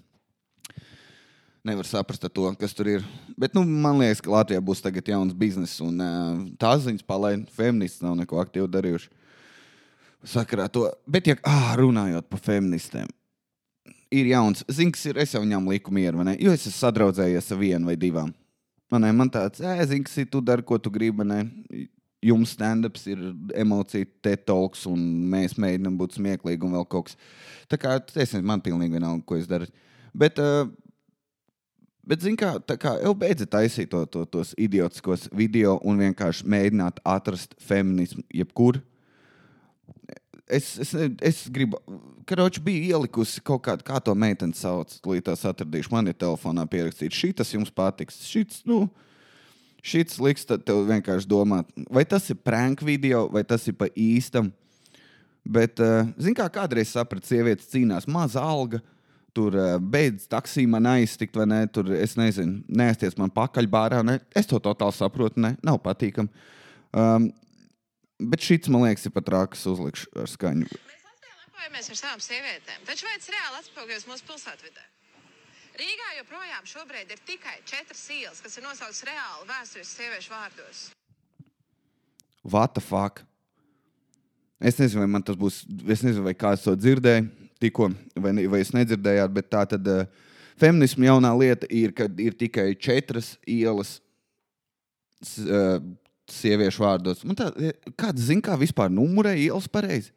nevar 1.66 1.88
saprast 1.90 2.26
to, 2.30 2.46
kas 2.60 2.74
tur 2.78 2.90
ir. 2.90 3.06
Bet 3.40 3.56
nu, 3.58 3.64
man 3.66 4.00
liekas, 4.00 4.22
ka 4.24 4.32
Latvijā 4.32 4.62
būs 4.64 4.84
tagad 4.86 5.10
jauns 5.10 5.36
bizness, 5.38 5.82
un 5.84 6.02
uh, 6.02 6.40
tās 6.62 6.86
ziņas 6.86 7.06
palaid. 7.08 7.46
Feministi 7.56 8.06
nav 8.06 8.18
neko 8.20 8.40
aktīvi 8.42 8.70
darījuši. 8.72 9.12
Sakarā 10.26 10.68
to. 10.74 10.88
Bet, 11.10 11.30
ja 11.30 11.38
ah, 11.46 11.74
runājot 11.78 12.30
par 12.32 12.42
feministēm, 12.46 13.10
ir 14.14 14.30
jauns. 14.32 14.64
Zini, 14.72 14.94
kas 14.96 15.06
ir, 15.10 15.20
es 15.22 15.36
jau 15.36 15.44
viņam 15.44 15.68
liku 15.74 15.94
mieru, 15.94 16.22
vai 16.22 16.32
ne? 16.32 16.38
Jo 16.42 16.54
es 16.56 16.66
esmu 16.66 16.78
sadraudzējies 16.80 17.52
ar 17.54 17.62
vienu 17.62 17.92
vai 17.92 17.98
divām. 18.00 18.32
Man, 18.94 19.06
man 19.18 19.30
tāds, 19.34 19.62
zini, 19.62 20.06
kas 20.06 20.18
ir, 20.22 20.30
tu 20.32 20.42
dari, 20.46 20.66
ko 20.66 20.80
tu 20.82 20.94
gribi. 20.94 21.26
Ne? 21.28 21.44
Jums 22.26 22.56
stand-ups 22.56 23.06
ir 23.12 23.22
emocija, 23.58 24.08
te-talks, 24.26 24.88
un 24.90 25.02
mēs 25.30 25.60
mēģinām 25.62 25.98
būt 26.00 26.18
smieklīgi 26.18 26.66
un 26.66 26.78
vēl 26.80 26.88
kaut 26.90 27.12
kas. 27.12 27.20
Tā 27.70 27.78
kā 27.82 28.00
es 28.02 28.16
nezinu, 28.18 28.48
man 28.50 28.64
pilnīgi 28.66 28.98
vienalga, 28.98 29.22
ko 29.28 29.38
es 29.38 29.50
daru. 29.50 29.70
Bet 30.16 30.40
uh, 30.42 30.66
Bet, 32.06 32.22
zināmā 32.22 32.60
tā 32.62 32.75
kā 32.78 32.96
jau 33.02 33.16
beidzot 33.18 33.50
taisīt 33.50 33.90
to, 33.90 34.04
to, 34.06 34.25
tos 34.30 34.54
idiotiskos 34.62 35.25
video 35.34 35.80
un 35.81 35.98
vienkārši 35.98 36.46
mēģināt 36.54 37.00
atrast 37.02 37.56
feminismu 37.66 38.22
jebkur. 38.30 38.78
Es, 40.46 40.75
es, 40.78 40.92
es 41.25 41.40
gribu, 41.50 41.80
karoči 42.30 42.62
bija 42.62 42.94
ielikusi 42.94 43.42
kaut 43.42 43.63
kādu, 43.66 43.86
kā 43.88 43.98
to 44.06 44.13
meiteni 44.13 44.54
sauc, 44.54 44.94
līdz 45.02 45.25
tās 45.31 45.48
atradīšu. 45.50 45.90
Man 45.96 46.12
ir 46.12 46.18
telefonā 46.22 46.68
pierakstīts, 46.69 47.18
šī 47.18 47.31
tas 47.42 47.56
jums 47.56 47.74
patiks. 47.74 48.22
Šits, 48.30 48.62
nu, 48.69 48.84
šits 49.81 50.22
liks 50.22 50.46
tev 50.46 50.86
vienkārši 50.86 51.30
domāt, 51.30 51.74
vai 51.90 52.06
tas 52.06 52.30
ir 52.30 52.38
prank 52.38 52.86
video, 52.86 53.25
vai 53.34 53.42
tas 53.42 53.66
ir 53.66 53.80
pa 53.81 53.90
īstam. 53.98 54.54
Bet, 55.46 55.81
uh, 55.81 56.06
zināmā 56.22 56.46
kā, 56.46 56.62
kādreiz 56.62 56.94
sapratu, 56.94 57.34
sievietes 57.34 57.69
cīnās 57.74 58.06
maza 58.10 58.46
alga 58.46 58.86
tur 59.36 59.56
uh, 59.60 59.76
beidz 59.80 60.30
taksiju 60.32 60.72
man 60.72 60.88
aiztikt, 60.96 61.36
vai 61.38 61.48
ne? 61.50 61.62
Tur 61.72 61.92
es 61.96 62.16
nezinu, 62.20 62.62
neesties 62.68 63.18
man 63.20 63.34
pakaļ 63.36 63.68
bārā. 63.72 64.02
Ne? 64.08 64.20
Es 64.36 64.48
to 64.50 64.62
totāli 64.64 64.96
saprotu, 64.96 65.42
ne? 65.44 65.56
nav 65.66 65.82
patīkami. 65.84 66.32
Um, 66.96 67.30
bet 68.32 68.46
šis, 68.46 68.72
man 68.72 68.88
liekas, 68.88 69.08
ir 69.08 69.16
pat 69.16 69.32
rākas 69.36 69.66
uzlikšu 69.72 70.12
ar 70.24 70.32
skaņu. 70.32 70.84
Mēs 71.74 71.90
ar 71.92 71.98
savām 71.98 72.22
sievietēm, 72.22 72.84
taču 72.88 73.08
vai 73.08 73.16
tas 73.18 73.32
reāli 73.34 73.58
atspoguļojas 73.58 74.06
mūsu 74.08 74.28
pilsētvidē? 74.28 74.84
Rīgā 75.76 76.12
joprojām 76.22 76.68
šobrīd 76.70 77.10
ir 77.12 77.24
tikai 77.28 77.56
četras 77.68 78.04
ielas, 78.14 78.40
kas 78.40 78.56
ir 78.56 78.64
nosauktas 78.64 79.02
reāli 79.10 79.48
vēstures 79.50 79.96
sieviešu 79.98 80.32
vārdos. 80.32 80.84
What 82.46 82.78
the 82.78 82.84
fuck? 82.86 83.26
Es 84.62 84.78
nezinu, 84.80 85.02
vai 85.04 85.10
man 85.18 85.26
tas 85.26 85.36
būs. 85.36 85.64
Es 85.90 86.06
nezinu, 86.06 86.24
vai 86.30 86.36
kāds 86.38 86.64
to 86.64 86.78
dzirdēja 86.80 87.26
tikko, 87.63 87.89
vai, 88.20 88.34
vai 88.51 88.62
jūs 88.62 88.74
nedzirdējāt, 88.75 89.36
bet 89.36 89.51
tā 89.53 89.63
tad 89.75 89.88
uh, 89.91 90.08
feminisma 90.60 91.10
jaunā 91.10 91.32
lieta 91.39 91.70
ir, 91.70 91.94
ka 91.96 92.08
ir 92.22 92.36
tikai 92.38 92.74
četras 92.80 93.36
ielas 93.48 93.98
uh, 95.46 95.80
sieviešu 96.32 96.84
vārdos. 96.84 97.24
Man 97.27 97.38
tā, 97.38 97.51
eh, 97.62 97.74
kāds 97.98 98.27
zina, 98.27 98.44
kā 98.44 98.58
vispār 98.60 98.91
numurē 98.91 99.36
ielas 99.38 99.68
pareizi? 99.68 100.12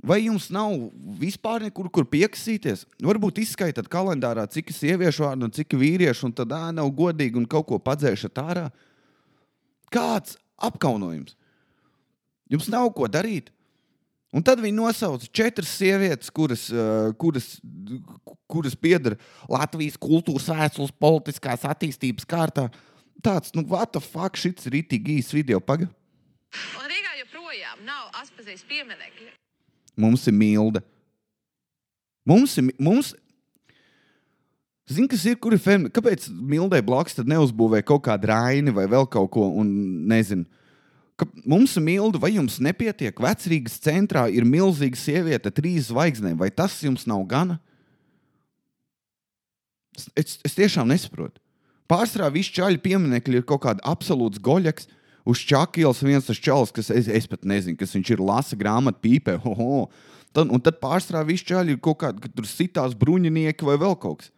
Vai 0.00 0.22
jums 0.24 0.48
nav 0.48 0.72
vispār 1.20 1.66
nekur, 1.66 1.90
kur 1.92 2.06
piekasīties? 2.08 2.86
Varbūt 3.04 3.42
izskaitāt 3.42 3.88
kalendārā, 3.92 4.46
cik 4.48 4.72
sieviešu 4.72 5.26
vārdu 5.26 5.44
un 5.44 5.52
cik 5.52 5.76
vīriešu, 5.76 6.30
un 6.30 6.32
tad 6.32 6.54
ā, 6.56 6.70
nav 6.72 6.88
godīgi 6.96 7.36
un 7.36 7.44
kaut 7.44 7.66
ko 7.68 7.78
padzēšat 7.78 8.40
ārā. 8.40 8.70
Kāds 9.92 10.38
apkaunojums? 10.56 11.36
Jums 12.48 12.70
nav 12.72 12.88
ko 12.96 13.10
darīt. 13.12 13.50
Un 14.30 14.44
tad 14.46 14.60
viņi 14.62 14.76
nosauca 14.76 15.26
četras 15.34 15.72
sievietes, 15.74 16.30
kuras, 16.30 16.68
uh, 16.70 17.10
kuras, 17.18 17.56
kuras 18.50 18.76
pieder 18.78 19.16
Latvijas 19.50 19.98
kultūras 19.98 20.46
vēstures, 20.52 20.94
politiskās 21.02 21.66
attīstības 21.66 22.28
kārtā. 22.30 22.68
Tāds, 23.24 23.50
nu, 23.56 23.64
what 23.66 23.90
the 23.92 24.02
fuck, 24.02 24.38
šis 24.38 24.68
ir 24.70 24.78
itīgi 24.84 25.18
īsts 25.18 25.34
video 25.34 25.58
pagaidi. 25.60 25.90
Un 26.78 26.86
Rīgā 26.90 27.16
joprojām 27.24 27.82
nav 27.86 28.06
atpazīstams 28.22 28.68
pieminekļi. 28.70 29.28
Mums 30.00 30.28
ir 30.30 30.38
milda. 30.38 30.84
Mums 32.26 32.54
ir. 32.60 32.70
Mums... 32.78 33.12
Zini, 34.90 35.06
kas 35.10 35.22
ir, 35.26 35.36
kur 35.38 35.54
ir 35.54 35.60
feminīna? 35.62 35.92
Kāpēc 35.94 36.24
Mildai 36.30 36.80
blakus 36.82 37.18
neuzbūvēja 37.22 37.86
kaut 37.86 38.02
kādu 38.08 38.26
raini 38.30 38.72
vai 38.74 38.88
vēl 38.90 39.06
kaut 39.10 39.30
ko, 39.36 39.44
un 39.60 39.68
nezinu 40.10 40.46
ka 41.20 41.26
mums 41.44 41.76
ir 41.76 41.84
milda, 41.84 42.20
vai 42.22 42.32
jums 42.34 42.58
nepietiek? 42.62 43.20
Vecrīgas 43.20 43.78
centrā 43.84 44.24
ir 44.32 44.46
milzīga 44.48 44.98
sieviete, 44.98 45.52
trīs 45.54 45.90
zvaigznēm, 45.90 46.38
vai 46.40 46.48
tas 46.54 46.78
jums 46.84 47.06
nav 47.10 47.22
gana? 47.30 47.58
Es, 50.16 50.38
es 50.46 50.56
tiešām 50.56 50.88
nesaprotu. 50.88 51.40
Pārsvarā 51.90 52.30
visi 52.32 52.54
čaļu 52.54 52.80
pieminekļi 52.84 53.40
ir 53.40 53.46
kaut 53.46 53.64
kāda 53.66 53.84
absolūts 53.88 54.40
goļaks. 54.42 54.86
Uz 55.28 55.42
čakielas 55.44 56.00
viens 56.06 56.26
tas 56.26 56.38
čalis, 56.40 56.72
kas 56.72 56.88
es, 56.94 57.10
es 57.10 57.26
pat 57.28 57.44
nezinu, 57.44 57.76
kas 57.78 57.92
viņš 57.96 58.14
ir, 58.14 58.22
lasa 58.24 58.56
grāmatu, 58.56 59.02
pīpē. 59.04 59.36
Ho, 59.44 59.54
ho. 59.58 59.80
Tad, 60.32 60.48
un 60.54 60.62
tad 60.62 60.78
pārsvarā 60.82 61.24
visi 61.26 61.48
čaļi 61.50 61.74
ir 61.74 61.82
kaut 61.82 62.00
kādi, 62.04 62.30
tur 62.32 62.46
sitās 62.48 62.94
bruņinieki 62.98 63.66
vai 63.66 63.76
vēl 63.82 63.98
kaut 64.00 64.22
kas. 64.22 64.32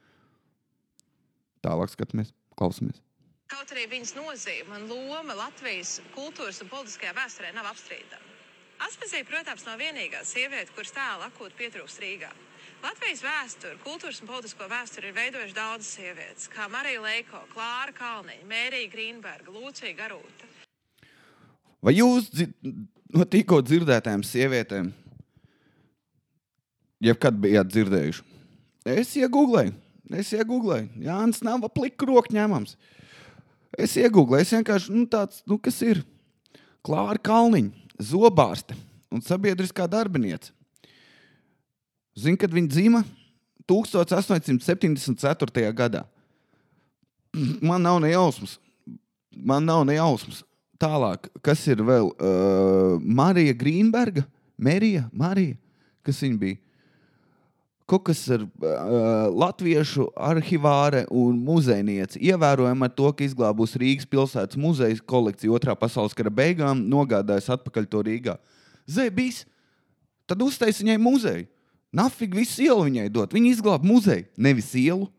Tālāk 1.62 1.92
skatāmies, 1.92 2.32
klausamies. 2.58 2.98
Kaut 3.52 3.72
arī 3.74 3.84
viņas 3.90 4.14
nozīme 4.16 4.78
un 4.78 4.86
loma 4.88 5.34
Latvijas 5.36 5.98
kultūras 6.14 6.62
un 6.64 6.70
politiskajā 6.72 7.12
vēsturē 7.16 7.50
nav 7.52 7.68
apstrīdama. 7.72 8.30
Aspazija, 8.82 9.26
protams, 9.28 9.66
nav 9.68 9.78
vienīgā 9.78 10.22
sieviete, 10.26 10.72
kuras 10.74 10.90
tēla 10.96 11.28
akūti 11.28 11.58
pietrūkst 11.60 12.00
Rīgā. 12.02 12.30
Latvijas 12.82 13.20
vēsturi, 13.22 13.76
kultūras 13.84 14.18
un 14.24 14.30
politisko 14.30 14.66
vēsturi 14.72 15.10
ir 15.12 15.14
veidojuši 15.14 15.54
daudzas 15.54 15.90
sievietes, 15.94 16.48
kā 16.50 16.66
Marija 16.72 17.02
Leiko, 17.04 17.44
Klāra 17.52 17.94
Kalniņa, 17.94 18.48
Mērija 18.50 18.90
Grīnberga, 18.90 19.54
Lūcija 19.54 19.92
Garūta. 20.00 20.48
Vai 21.82 21.94
jūs 21.94 22.26
dzi- 22.32 22.48
no 23.14 23.26
tikko 23.28 23.60
dzirdētām 23.62 24.24
sievietēm, 24.26 24.90
jebkad 27.06 27.38
bijāt 27.44 27.70
dzirdējuši? 27.70 28.26
Es 28.96 29.14
iegūlēju, 29.20 29.76
es 30.18 30.32
iegūlēju. 30.34 30.90
Jānis 31.06 31.42
nav 31.46 31.62
aplika 31.68 32.08
roku 32.08 32.34
ņemams. 32.34 32.74
Es 33.80 33.96
iegūlēju, 33.96 34.44
es 34.44 34.52
vienkārši 34.52 34.92
nu, 34.92 35.06
tāds, 35.08 35.40
nu, 35.48 35.56
kas 35.62 35.78
ir 35.84 36.02
Klāra 36.84 37.18
Kalniņa, 37.22 37.70
zobārste 38.02 38.74
un 39.12 39.20
sabiedriskā 39.24 39.86
darbiniece. 39.88 40.52
Zinu, 42.18 42.36
kad 42.36 42.52
viņa 42.52 42.68
dzima 42.68 43.04
1874. 43.70 45.72
gadā. 45.72 46.04
Man 47.62 47.82
nav 47.82 48.00
ne 48.04 48.10
jausmas. 48.12 48.58
Man 49.32 49.64
nav 49.64 49.84
ne 49.88 49.94
jausmas. 49.96 50.44
Tālāk, 50.82 51.30
kas 51.46 51.62
ir 51.70 51.78
vēl? 51.86 52.10
Uh, 52.18 52.98
Marija 53.00 53.54
Grīnberga, 53.54 54.24
Merija, 54.58 55.06
Marija, 55.14 55.54
kas 56.04 56.22
viņa 56.24 56.38
bija? 56.40 56.58
Kaut 57.92 58.06
kas 58.06 58.22
ar 58.32 58.46
uh, 58.46 58.68
latviešu 59.36 60.06
arhivāre 60.16 61.02
un 61.12 61.36
muzejniece. 61.44 62.16
Ievērojama 62.24 62.88
ar 62.88 62.94
to, 62.96 63.10
ka 63.12 63.26
izglābusi 63.26 63.82
Rīgas 63.82 64.08
pilsētas 64.08 64.56
muzeja 64.56 64.96
kolekciju 65.12 65.52
otrā 65.58 65.74
pasaules 65.76 66.16
kara 66.16 66.32
beigām, 66.32 66.86
nogādājusi 66.88 67.52
atpakaļ 67.52 67.88
to 67.92 68.00
Rīgā. 68.06 68.38
Zēbīs, 68.88 69.42
tad 70.24 70.40
uztaisīja 70.40 70.86
viņai 70.86 71.02
muzeju. 71.04 71.44
Nafig 71.92 72.32
visu 72.32 72.64
ielu 72.64 72.86
viņai 72.86 73.10
dot. 73.12 73.36
Viņa 73.36 73.52
izglāba 73.52 73.84
muzeju, 73.84 74.24
nevis 74.40 74.70
ielu. 74.80 75.10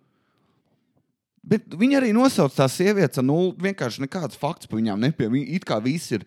Bet 1.46 1.76
viņi 1.78 2.00
arī 2.00 2.10
nosauc 2.16 2.56
tās 2.56 2.74
sievietes 2.80 3.22
nulli. 3.22 3.54
Vienkārši 3.62 4.02
nekāds 4.08 4.40
fakts 4.40 4.66
par 4.66 4.80
viņām 4.80 5.06
nepie. 5.06 5.30
Viņi 5.30 5.60
it 5.60 5.68
kā 5.70 5.78
visi 5.84 6.18
ir 6.18 6.26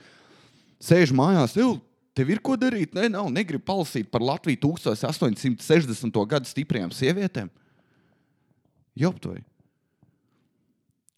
sēž 0.78 1.10
mājās. 1.16 1.56
Tev, 1.56 1.80
tev 2.16 2.32
ir 2.32 2.40
ko 2.44 2.56
darīt? 2.58 2.94
Nē, 2.96 3.10
nav. 3.12 3.28
Negribu 3.32 3.66
palasīt 3.68 4.08
par 4.12 4.24
Latviju 4.24 4.62
1860. 4.64 6.18
gadu 6.30 6.50
stiprajām 6.50 6.94
sievietēm. 6.94 7.50
Joptoji. 8.96 9.44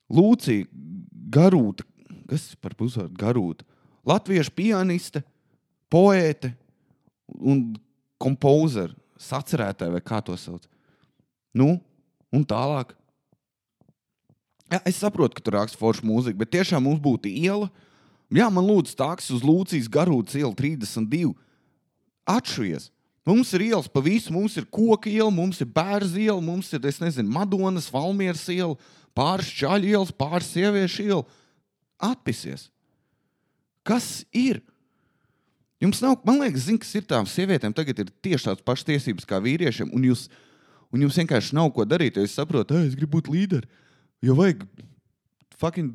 Lūcija, 0.09 0.67
Garūta, 1.29 1.85
kas 2.31 2.51
par 2.63 2.75
pusvārdu 2.79 3.19
Garūta? 3.21 3.67
Latviešu 4.09 4.55
pianiste, 4.57 5.21
poēte 5.93 6.55
un 7.29 7.77
kompozera, 8.21 8.95
sacerētāja 9.21 9.93
vai 9.93 10.01
kā 10.05 10.23
to 10.25 10.37
sauc. 10.41 10.65
Nu, 11.53 11.77
un 12.33 12.47
tālāk. 12.49 12.95
Jā, 14.69 14.81
es 14.89 14.99
saprotu, 15.01 15.37
ka 15.37 15.45
tur 15.45 15.59
raksta 15.59 15.81
forša 15.81 16.05
mūzika, 16.09 16.41
bet 16.41 16.53
tiešām 16.57 16.85
mums 16.85 17.01
būtu 17.05 17.31
iela. 17.31 17.69
Jā, 18.29 18.49
man 18.53 18.67
lūdzu, 18.69 18.93
tāks 18.99 19.31
uz 19.33 19.45
Lūcijas 19.45 19.89
garūtas 19.89 20.37
iela 20.37 20.53
32. 20.57 21.33
Atšuries! 22.29 22.91
Mums 23.29 23.51
ir 23.57 23.67
ielas 23.67 23.89
pa 23.93 24.01
visu, 24.01 24.33
mums 24.33 24.55
ir 24.57 24.65
koka 24.73 25.11
iela, 25.11 25.29
mums 25.33 25.61
ir 25.61 25.69
bērns 25.69 26.15
iela, 26.17 26.41
mums 26.41 26.71
ir, 26.73 26.81
es 26.89 26.97
nezinu, 27.01 27.29
Madonas, 27.29 27.91
Valmieras 27.93 28.47
iela, 28.53 28.77
pāris 29.17 29.51
čaļu 29.53 29.91
ielas, 29.91 30.13
pāris 30.17 30.49
sieviešu 30.55 31.05
iela. 31.05 31.25
Atpisies! 32.01 32.71
Kas 33.85 34.23
ir? 34.33 34.63
Jums 35.81 36.01
nav, 36.03 36.17
man 36.27 36.41
liekas, 36.43 36.67
zin, 36.67 36.79
kas 36.81 36.91
ir 36.99 37.05
tām 37.09 37.29
sievietēm, 37.29 37.73
tagad 37.77 38.01
ir 38.03 38.13
tieši 38.25 38.49
tādas 38.49 38.65
pašas 38.67 38.89
tiesības 38.89 39.29
kā 39.29 39.39
vīriešiem, 39.45 39.93
un, 39.95 40.09
jūs, 40.09 40.27
un 40.93 41.05
jums 41.05 41.21
vienkārši 41.21 41.57
nav 41.57 41.71
ko 41.77 41.87
darīt. 41.89 42.19
Saprotu, 42.33 42.75
ka 42.75 42.85
es 42.89 42.97
gribu 42.99 43.19
būt 43.19 43.31
līderis. 43.33 43.85
Jo 44.25 44.35
vajag 44.41 44.65
fucking 45.61 45.95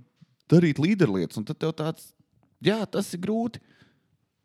darīt 0.52 0.80
līderlietas, 0.80 1.42
un 1.42 1.48
tad 1.50 1.60
tev 1.60 1.74
tāds, 1.76 2.14
jā, 2.64 2.80
tas 2.90 3.10
ir 3.16 3.22
grūti. 3.24 3.62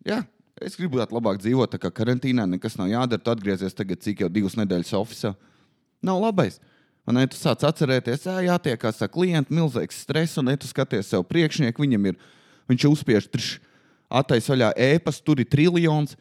Jā, 0.06 0.22
es 0.64 0.78
gribētu 0.78 1.16
labāk 1.16 1.40
dzīvot, 1.42 1.76
kā 1.80 1.92
karantīnā 1.94 2.46
nekas 2.48 2.78
nav 2.80 2.90
jādara. 2.90 3.22
Tu 3.22 3.34
atgriezies 3.34 3.76
tagad, 3.76 4.02
cik 4.04 4.24
jau 4.24 4.32
divas 4.32 4.58
nedēļas 4.58 4.96
oficiālā. 4.98 5.38
Nav 6.04 6.20
labais. 6.22 6.60
Man 7.08 7.22
ir 7.22 7.30
tas 7.32 7.40
sāc 7.40 7.62
atcerēties, 7.64 8.26
jā, 8.28 8.36
jātiekās 8.50 9.00
ar 9.00 9.08
klientu, 9.08 9.54
milzīgs 9.56 10.02
stress, 10.04 10.36
un 10.36 10.50
ne 10.50 10.58
tu 10.60 10.68
skaties 10.68 11.08
sev 11.08 11.22
priekšnieku, 11.24 11.80
viņam 11.80 12.10
ir, 12.10 12.18
viņš 12.68 12.84
uzspiež 12.90 13.30
trišķi 13.32 13.64
attaisno 14.08 14.54
vaļā 14.54 14.70
ēpas, 14.94 15.20
tur 15.24 15.40
ir 15.42 15.48
triljons, 15.50 16.16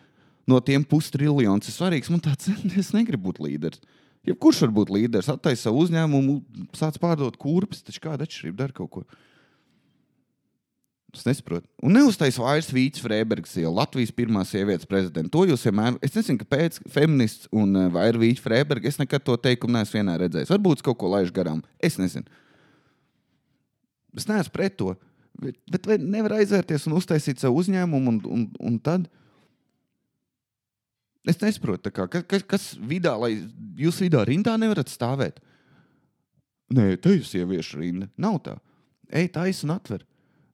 no 0.47 0.59
tiem 0.63 0.83
pustriljons 0.87 1.67
ir 1.67 1.75
svarīgs. 1.75 2.11
Man 2.11 2.23
tāds, 2.23 2.49
es 2.81 2.93
negribu 2.95 3.31
būt 3.31 3.41
līderis. 3.47 3.83
Jebkurš 4.27 4.65
var 4.65 4.73
būt 4.75 4.91
līderis, 4.91 5.29
attaisno 5.31 5.69
savu 5.69 5.85
uzņēmumu, 5.85 6.37
sāc 6.75 6.97
pārdot 6.99 7.37
kurpes, 7.39 7.83
taču 7.87 8.03
kāda 8.03 8.27
atšķirība 8.27 8.59
dara 8.59 8.75
kaut 8.75 8.91
ko. 8.91 9.03
Es 11.17 11.25
nesaprotu. 11.25 11.65
Un 11.81 11.95
neuztaisīja 11.97 12.43
vairs 12.43 12.69
Vīts 12.73 13.01
Freibergs, 13.01 13.55
jau 13.57 13.71
Latvijas 13.73 14.13
pirmā 14.13 14.43
sievietes 14.45 14.85
prezidents. 14.89 15.31
To 15.33 15.45
jūs 15.49 15.65
vienmēr, 15.65 15.97
es 16.05 16.13
nezinu, 16.13 16.41
kāpēc 16.43 16.77
feminists 16.93 17.49
un 17.55 17.73
eh, 17.73 17.87
vai 17.93 18.09
ir 18.11 18.19
Vīts 18.21 18.43
Freibergs. 18.43 18.91
Es 18.91 18.99
nekad 19.01 19.25
to 19.25 19.37
teikumu 19.41 19.77
neesmu 19.79 19.97
vienā 19.97 20.17
redzējis. 20.21 20.51
Varbūt 20.53 20.81
es 20.81 20.85
kaut 20.85 20.99
ko 21.01 21.09
laižu 21.15 21.33
garām. 21.33 21.63
Es 21.81 21.97
nezinu. 21.97 22.29
Es 24.17 24.29
neesmu 24.29 24.53
pret 24.53 24.77
to. 24.77 24.93
Bet, 25.37 25.57
bet 25.69 25.89
vai 25.89 25.97
nevar 26.01 26.37
aizvērties 26.39 26.87
un 26.89 26.97
uztaisīt 26.97 27.41
savu 27.41 27.61
uzņēmumu, 27.61 28.13
un, 28.13 28.19
un, 28.33 28.45
un 28.69 28.77
tad 28.81 29.05
es 31.27 31.37
nesaprotu, 31.41 31.91
kā, 31.93 32.07
kas, 32.09 32.45
kas, 32.47 32.67
vidā, 32.77 33.13
lai 33.19 33.35
jūs 33.77 33.99
vidā 34.01 34.23
rindā 34.25 34.55
nevarat 34.57 34.89
stāvēt. 34.89 35.41
Nē, 36.73 36.95
te 37.01 37.13
ir 37.17 37.25
sieviešu 37.27 37.81
rinda. 37.81 38.09
Nav 38.19 38.39
tā. 38.45 38.55
Ej, 39.13 39.29
taisa 39.35 39.67
un 39.67 39.75
atver. 39.75 40.05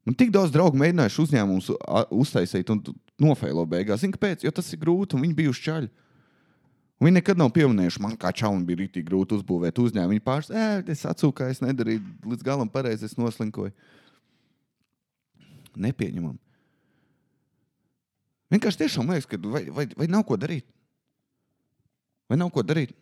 Man 0.03 0.15
tik 0.19 0.33
daudz 0.35 0.51
draugu 0.51 0.79
mēģinājuši 0.81 1.21
uzņēmumus 1.23 1.69
uztaisīt 2.11 2.71
un 2.73 2.81
nofēlo 3.23 3.63
beigās. 3.69 4.01
Zini, 4.01 4.15
kāpēc? 4.17 4.43
Jo 4.43 4.51
tas 4.55 4.67
ir 4.75 4.81
grūti, 4.81 5.15
un 5.15 5.23
viņi 5.23 5.37
bijuši 5.37 5.63
čaļi. 5.67 5.91
Un 6.99 7.07
Viņi 7.07 7.17
nekad 7.17 7.39
nav 7.39 7.49
pieminējuši, 7.55 8.01
man 8.03 8.13
kā 8.19 8.31
čalam 8.35 8.61
bija 8.67 8.79
rītīgi 8.83 9.07
grūti 9.07 9.35
uzbūvēt 9.35 9.79
uzņēmumu. 9.81 10.13
Viņi 10.13 10.23
pāris, 10.23 10.51
ē, 10.51 10.83
es 10.91 11.01
atsūkāju, 11.09 11.55
es 11.55 11.63
nedarīju 11.63 12.03
līdz 12.31 12.45
galam 12.47 12.69
pareizi, 12.71 13.09
es 13.09 13.17
noslinkoju. 13.19 13.73
Nepieņemam. 15.83 16.37
Vienkārši 18.53 18.83
tiešām 18.83 19.09
liekas, 19.09 19.27
ka 19.27 19.39
vai, 19.49 19.65
vai, 19.73 19.87
vai 19.97 20.07
nav 20.11 20.23
ko 20.29 20.37
darīt? 20.39 20.67
Vai 22.31 22.37
nav 22.39 22.53
ko 22.53 22.63
darīt? 22.63 22.93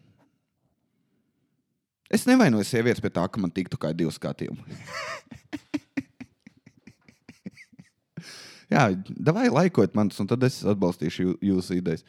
Es 2.12 2.26
nevainoju 2.28 2.66
sievietes 2.68 3.04
pie 3.04 3.12
tā, 3.14 3.28
ka 3.30 3.40
man 3.40 3.54
tiktu 3.54 3.78
kā 3.80 3.94
divi 3.96 4.12
skatījumi. 4.16 4.80
Jā, 8.72 8.88
vai 9.36 9.50
laikot 9.52 9.96
manas, 9.98 10.20
un 10.24 10.30
tad 10.32 10.44
es 10.48 10.62
atbalstīšu 10.64 11.26
jū, 11.26 11.34
jūsu 11.52 11.76
idejas. 11.82 12.06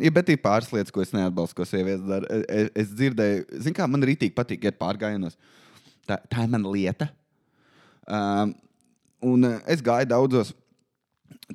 Ja, 0.00 0.12
bet 0.14 0.30
ir 0.30 0.38
pāris 0.40 0.70
lietas, 0.72 0.92
ko 0.94 1.02
es 1.02 1.12
neatbalstu, 1.12 1.56
ko 1.58 1.66
sievietes 1.66 2.04
dara. 2.06 2.28
Es, 2.46 2.70
es 2.78 2.92
dzirdēju, 2.94 3.42
zinu, 3.64 3.76
kā 3.76 3.88
man 3.90 4.06
rītīgi 4.06 4.36
patīk 4.36 4.68
iet 4.68 4.78
pārgājienos. 4.80 5.36
Tā, 6.08 6.20
tā 6.30 6.44
ir 6.46 6.52
mana 6.52 6.70
lieta. 6.72 7.10
Um, 8.06 8.54
un 9.32 9.48
uh, 9.48 9.58
es 9.70 9.82
gāju 9.84 10.08
daudzos. 10.10 10.54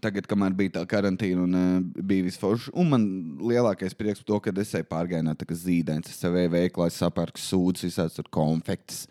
Tagad, 0.04 0.28
kamēr 0.28 0.56
bija 0.56 0.74
tā 0.78 0.84
karantīna 0.92 1.46
un 1.46 1.56
uh, 1.56 2.04
bija 2.04 2.26
visforši, 2.28 2.74
un 2.76 2.92
man 2.92 3.06
lielākais 3.40 3.96
prieks 3.96 4.20
par 4.22 4.28
to, 4.28 4.40
ka 4.44 4.54
es 4.62 4.74
eju 4.76 4.88
pārgājienā, 4.90 5.36
tā 5.40 5.48
kā 5.48 5.56
zīdainis, 5.56 6.12
es 6.12 6.20
sev 6.20 6.36
veiklā, 6.52 6.90
es 6.92 7.00
sapērku 7.00 7.40
sūdzes, 7.40 7.88
visādas 7.88 8.32
konfektes 8.36 9.06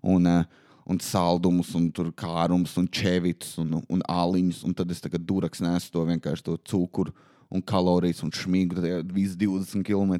un, 0.00 0.28
uh, 0.28 0.64
un 0.90 0.98
saldumus, 0.98 1.70
un 1.78 1.88
tur 1.94 2.10
kārums, 2.18 2.74
un 2.80 2.88
čevitus, 2.90 3.54
un, 3.62 3.78
un 3.86 4.04
āliņus, 4.10 4.64
un 4.66 4.74
tad 4.74 4.90
es 4.90 5.02
tagad 5.04 5.22
duraks 5.26 5.62
nesu 5.62 5.92
to 5.94 6.02
vienkārši 6.08 6.46
to 6.48 6.56
cukuru 6.66 7.14
un 7.50 7.62
kalorijas 7.62 8.22
un 8.26 8.32
šmīgu, 8.34 8.78
tad 8.78 9.10
viss 9.14 9.38
20 9.38 9.86
km. 9.86 10.16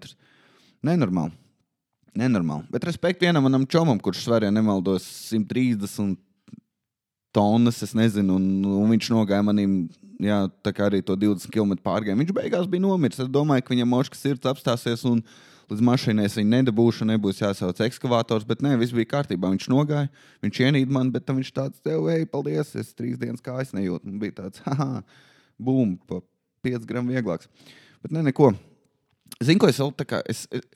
Nenormāli. 0.86 1.34
Nenormāli. 2.18 2.66
Bet 2.74 2.86
respekt 2.88 3.22
vienam 3.22 3.44
manam 3.46 3.66
čomam, 3.70 3.98
kurš 4.02 4.24
svarīja 4.24 4.50
nemaldos 4.54 5.06
130 5.30 6.16
tonnas, 7.34 7.78
es 7.86 7.94
nezinu, 7.94 8.38
un, 8.38 8.46
un 8.82 8.90
viņš 8.90 9.10
nogāja 9.14 9.44
manim, 9.46 9.84
jā, 10.22 10.40
tā 10.64 10.72
kā 10.74 10.88
arī 10.88 11.02
to 11.06 11.14
20 11.18 11.52
km 11.54 11.76
pārgājumu. 11.84 12.24
Viņš 12.24 12.34
beigās 12.34 12.66
bija 12.70 12.82
nomiris. 12.82 13.22
Es 13.22 13.30
domāju, 13.30 13.66
ka 13.66 13.74
viņam 13.76 13.94
moškas 13.94 14.24
sirds 14.26 14.50
apstāsies 14.50 15.06
un 15.06 15.22
līdz 15.70 15.82
mašīnai 15.86 16.26
es 16.28 16.36
viņu 16.38 16.50
nedabūšu, 16.52 17.06
nebūs 17.08 17.40
jāsauc 17.42 17.80
ekskavators, 17.86 18.46
bet 18.48 18.62
nē, 18.64 18.76
viss 18.80 18.94
bija 18.96 19.08
kārtībā. 19.14 19.50
Viņš 19.54 19.68
nogāja, 19.72 20.10
viņš 20.44 20.62
ienīda 20.66 20.96
man, 20.96 21.12
bet 21.14 21.30
viņš 21.30 21.52
tāds, 21.56 21.82
tev, 21.84 22.08
ej, 22.12 22.26
paldies, 22.30 22.74
es 22.78 22.94
trīs 22.96 23.18
dienas 23.20 23.44
kājas 23.44 23.74
nejūtu. 23.76 24.10
Un 24.10 24.18
bija 24.22 24.38
tāds, 24.42 24.62
haha, 24.66 25.04
bum, 25.60 25.96
pa 26.10 26.20
5 26.66 26.88
gramu 26.88 27.14
vieglāks. 27.14 27.50
Bet 28.04 28.14
ne, 28.16 28.24
neko. 28.26 28.52
Zinu, 29.40 29.60
ko 29.62 29.70
es 29.70 29.80
vēl 29.80 29.94
tā 29.96 30.08
kā. 30.08 30.22
Es, 30.28 30.46
es, 30.52 30.66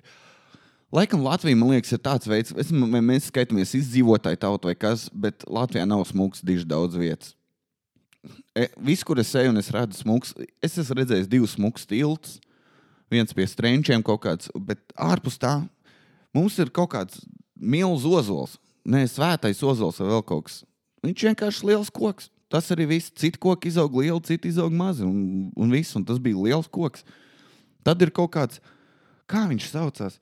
Laikam 0.94 1.24
Latvija, 1.26 1.58
man 1.58 1.72
liekas, 1.74 1.90
ir 1.96 2.02
tāds 2.04 2.28
veids, 2.30 2.52
es, 2.60 2.68
mēs 2.70 3.30
skaitamies 3.32 3.72
izdzīvotāju 3.80 4.38
tautu 4.44 4.70
vai 4.70 4.76
kas, 4.78 5.08
bet 5.10 5.42
Latvijā 5.50 5.88
nav 5.90 6.04
smūgs 6.06 6.44
diži 6.46 6.68
daudz 6.70 6.94
vietas. 7.00 7.32
E, 8.54 8.68
Viss, 8.78 9.02
kur 9.02 9.18
es 9.18 9.32
eju 9.34 9.50
un 9.50 9.58
es 9.58 9.72
redzu 9.74 9.98
smūgs, 9.98 10.36
es 10.62 10.78
esmu 10.78 11.00
redzējis 11.00 11.30
divus 11.32 11.56
smūgus 11.58 11.88
tiltus, 11.90 12.38
viens 13.12 13.34
pie 13.36 13.46
strēņķiem 13.48 14.04
kaut 14.06 14.22
kāds, 14.24 14.50
bet 14.54 14.80
ārpus 14.96 15.38
tā 15.40 15.56
mums 16.34 16.58
ir 16.62 16.72
kaut 16.74 16.92
kāds 16.94 17.24
milzīgs 17.54 18.20
ozols. 18.20 18.56
Nē, 18.84 19.06
svētais 19.08 19.62
ozols 19.64 20.00
vai 20.02 20.10
vēl 20.10 20.24
kaut 20.28 20.48
kas. 20.48 20.62
Viņš 21.04 21.26
vienkārši 21.30 21.62
ir 21.62 21.70
liels 21.72 21.92
koks. 21.92 22.28
Tas 22.52 22.68
arī 22.74 22.86
viss. 22.90 23.12
Citi 23.16 23.40
koki 23.40 23.70
izaug 23.70 23.96
lieli, 23.96 24.20
citi 24.28 24.50
izaug 24.52 24.72
mazi. 24.76 25.06
Un, 25.06 25.50
un, 25.56 25.72
viss, 25.72 25.96
un 25.96 26.04
tas 26.06 26.20
bija 26.22 26.36
liels 26.36 26.68
koks. 26.68 27.04
Tad 27.84 28.02
ir 28.04 28.12
kaut 28.14 28.32
kāds, 28.36 28.60
kā 29.30 29.46
viņš 29.48 29.70
saucās, 29.72 30.20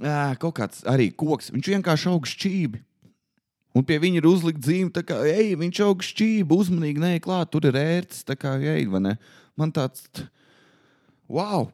Ā, 0.00 0.32
kaut 0.40 0.56
kāds 0.56 0.80
arī 0.88 1.10
koks. 1.12 1.50
Viņš 1.52 1.68
vienkārši 1.74 2.08
aug 2.08 2.24
šķīvi. 2.28 2.80
Un 3.76 3.84
pie 3.88 3.98
viņa 4.00 4.20
ir 4.20 4.28
uzlikta 4.28 4.68
zīme, 4.68 5.02
kā, 5.04 5.18
ej, 5.28 5.54
viņš 5.60 5.80
aug 5.84 6.04
šķīvi, 6.04 6.56
uzmanīgi, 6.56 7.00
nē, 7.00 7.12
klāt, 7.24 7.50
tur 7.52 7.68
ir 7.68 7.76
ērts, 7.76 8.22
tā 8.28 8.36
kā, 8.36 8.54
ej, 8.60 8.86
vai 8.92 9.00
ne? 9.04 9.12
Man 9.56 9.72
tāds, 9.72 10.04
t- 10.12 10.26
wow! 11.32 11.70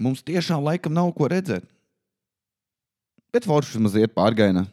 Mums 0.00 0.24
tiešām 0.24 0.64
laikam 0.64 0.94
nav 0.96 1.12
ko 1.16 1.28
redzēt. 1.30 1.66
Bet 3.32 3.46
foršs 3.48 3.76
vismaz 3.76 3.96
iet 4.00 4.14
pārgainā. 4.16 4.64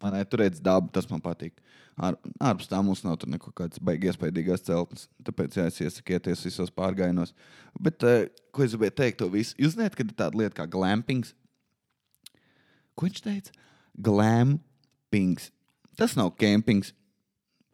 Man 0.00 0.16
ir 0.16 0.28
tur 0.30 0.40
redzams 0.42 0.64
dabu, 0.64 0.88
tas 0.94 1.06
man 1.10 1.20
patīk. 1.22 1.58
Ār, 2.00 2.16
ārpus 2.40 2.70
tā 2.70 2.78
mums 2.80 3.02
nav 3.04 3.18
neko 3.28 3.52
kādas 3.56 3.82
baigas 3.84 4.14
iespaidīgās 4.14 4.64
celtnes. 4.64 5.04
Tāpēc 5.26 5.58
jāiesakieties 5.58 6.46
visos 6.46 6.72
pārgainos. 6.72 7.34
Bet, 7.76 8.00
uh, 8.06 8.24
ko 8.54 8.64
es 8.64 8.72
gribēju 8.72 8.96
teikt, 8.96 9.18
to 9.20 9.28
visu? 9.32 9.52
Jūs 9.60 9.76
zināt, 9.76 9.96
ka 9.98 10.06
ir 10.06 10.14
tāda 10.16 10.40
lieta 10.40 10.62
kā 10.62 10.66
glampings. 10.70 11.34
Ko 12.96 13.04
viņš 13.04 13.20
teica? 13.26 13.52
Glampings. 14.08 15.50
Tas 16.00 16.16
nav 16.16 16.32
kempings, 16.40 16.94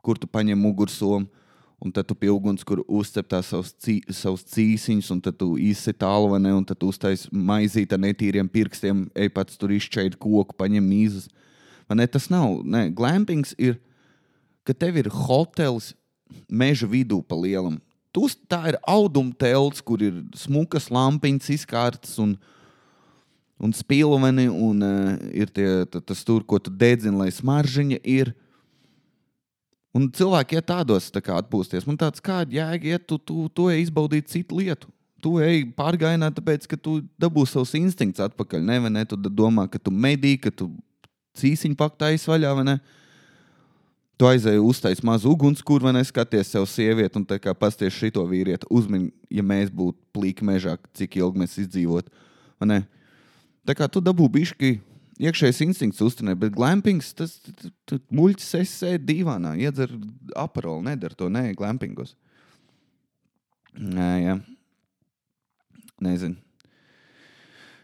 kur 0.03 0.19
tu 0.19 0.27
paņem 0.27 0.59
mugursomu. 0.59 1.31
Un 1.87 1.93
tad 1.95 2.09
tu 2.11 2.17
pie 2.19 2.33
uguns, 2.35 2.65
kur 2.67 2.81
uzcep 2.91 3.29
tās 3.31 3.53
savus, 3.53 3.69
cī, 3.79 4.01
savus 4.11 4.43
cīsiņus, 4.51 5.11
un 5.15 5.21
tad 5.23 5.37
tu 5.39 5.53
izsēji 5.63 6.01
tālvani, 6.03 6.51
un 6.57 6.65
tad 6.67 6.81
tu 6.83 6.89
uztaisīji 6.91 7.31
maizīt 7.47 7.93
ar 7.95 8.01
netīriem 8.03 8.49
pirkstiem, 8.51 9.05
ej 9.15 9.31
pats 9.37 9.55
tur 9.61 9.71
izšķēri 9.77 10.19
koku, 10.19 10.57
paņem 10.59 10.83
mīzes. 10.83 11.29
Vai 11.87 12.01
Ne, 12.01 12.09
tas 12.11 12.27
nav. 12.33 12.65
Ne, 12.67 12.89
glampings 12.91 13.53
ir, 13.55 13.77
ka 14.67 14.75
tev 14.75 14.99
ir 14.99 15.13
hotels 15.15 15.93
meža 16.51 16.89
vidū 16.91 17.21
pa 17.23 17.39
lielam. 17.39 17.79
Tu, 18.11 18.27
tā 18.51 18.65
ir 18.73 18.81
auduma 18.83 19.31
telts, 19.39 19.79
kur 19.85 20.03
ir 20.03 20.19
smukas 20.35 20.89
lampiņas 20.91 21.53
izkārtas 21.55 22.17
un, 22.19 22.35
un 23.63 23.77
spilveni, 23.77 24.49
un 24.51 24.83
uh, 24.83 25.15
ir 25.31 25.55
tie, 25.55 25.69
ta- 25.87 26.03
tas 26.03 26.25
tur, 26.27 26.43
ko 26.43 26.59
tu 26.59 26.75
dedzini, 26.75 27.15
lai 27.23 27.31
smaržiņa 27.31 28.03
ir. 28.03 28.35
Un 29.97 30.11
cilvēki 30.13 30.59
iet 30.59 30.67
tādos 30.69 31.09
tā 31.13 31.23
kā 31.25 31.39
atpūsties. 31.41 31.87
Man 31.89 31.97
tāds 32.01 32.21
kāda 32.25 32.53
jēga, 32.53 32.97
ja 32.97 33.01
tu, 33.01 33.17
tu, 33.17 33.47
tu 33.49 33.71
ej 33.73 33.87
izbaudīt 33.87 34.29
citu 34.29 34.59
lietu. 34.61 34.91
Tu 35.25 35.33
ej 35.41 35.63
pārgājienā, 35.79 36.29
tāpēc, 36.37 36.67
ka 36.69 36.77
tu 36.77 36.99
dabūsi 37.21 37.57
savus 37.57 37.73
instinktus 37.79 38.27
atpakaļ. 38.27 38.61
Ne, 38.67 38.77
vai 38.85 38.93
ne? 38.93 39.05
Tu 39.09 39.17
domā, 39.17 39.65
ka 39.73 39.81
tu 39.81 39.95
medī, 39.95 40.35
ka 40.41 40.53
tu 40.53 40.69
cīsiņu 41.41 41.79
paktā 41.81 42.13
izvaļā, 42.17 42.53
vai 42.59 42.67
ne? 42.69 42.77
Tu 44.21 44.29
aizēji 44.29 44.61
uztaisīt 44.65 45.05
mazu 45.05 45.33
ugunskura, 45.33 45.89
vai 45.89 45.95
ne? 45.97 46.05
Skaties 46.05 46.53
sev 46.53 46.69
sievieti 46.69 47.21
un 47.21 47.25
tā 47.29 47.41
kā 47.41 47.57
pasties 47.57 47.97
šito 47.97 48.25
vīrieti. 48.29 48.69
Uzmini, 48.73 49.09
ja 49.33 49.45
mēs 49.45 49.73
būtu 49.73 49.97
plīki 50.17 50.45
mežā, 50.47 50.77
cik 50.97 51.17
ilgi 51.23 51.41
mēs 51.41 51.57
izdzīvotu. 51.65 52.13
Tā 53.67 53.75
kā 53.75 53.89
tu 53.91 54.05
dabū 54.05 54.29
bišķi 54.33 54.77
iekšējais 55.23 55.63
instinkts 55.67 56.03
uzturēt, 56.05 56.39
bet 56.41 56.55
glampings, 56.55 57.13
tas 57.17 57.39
muļķis 58.15 58.51
es 58.61 58.75
sēdi 58.83 59.15
divānā, 59.15 59.55
iedzer 59.61 59.93
aparolu, 60.37 60.85
nedara 60.87 61.17
to, 61.19 61.31
nē, 61.33 61.49
glampingos. 61.59 62.15
Nē, 63.77 64.11
jā. 64.25 64.37
Nezinu. 66.03 66.37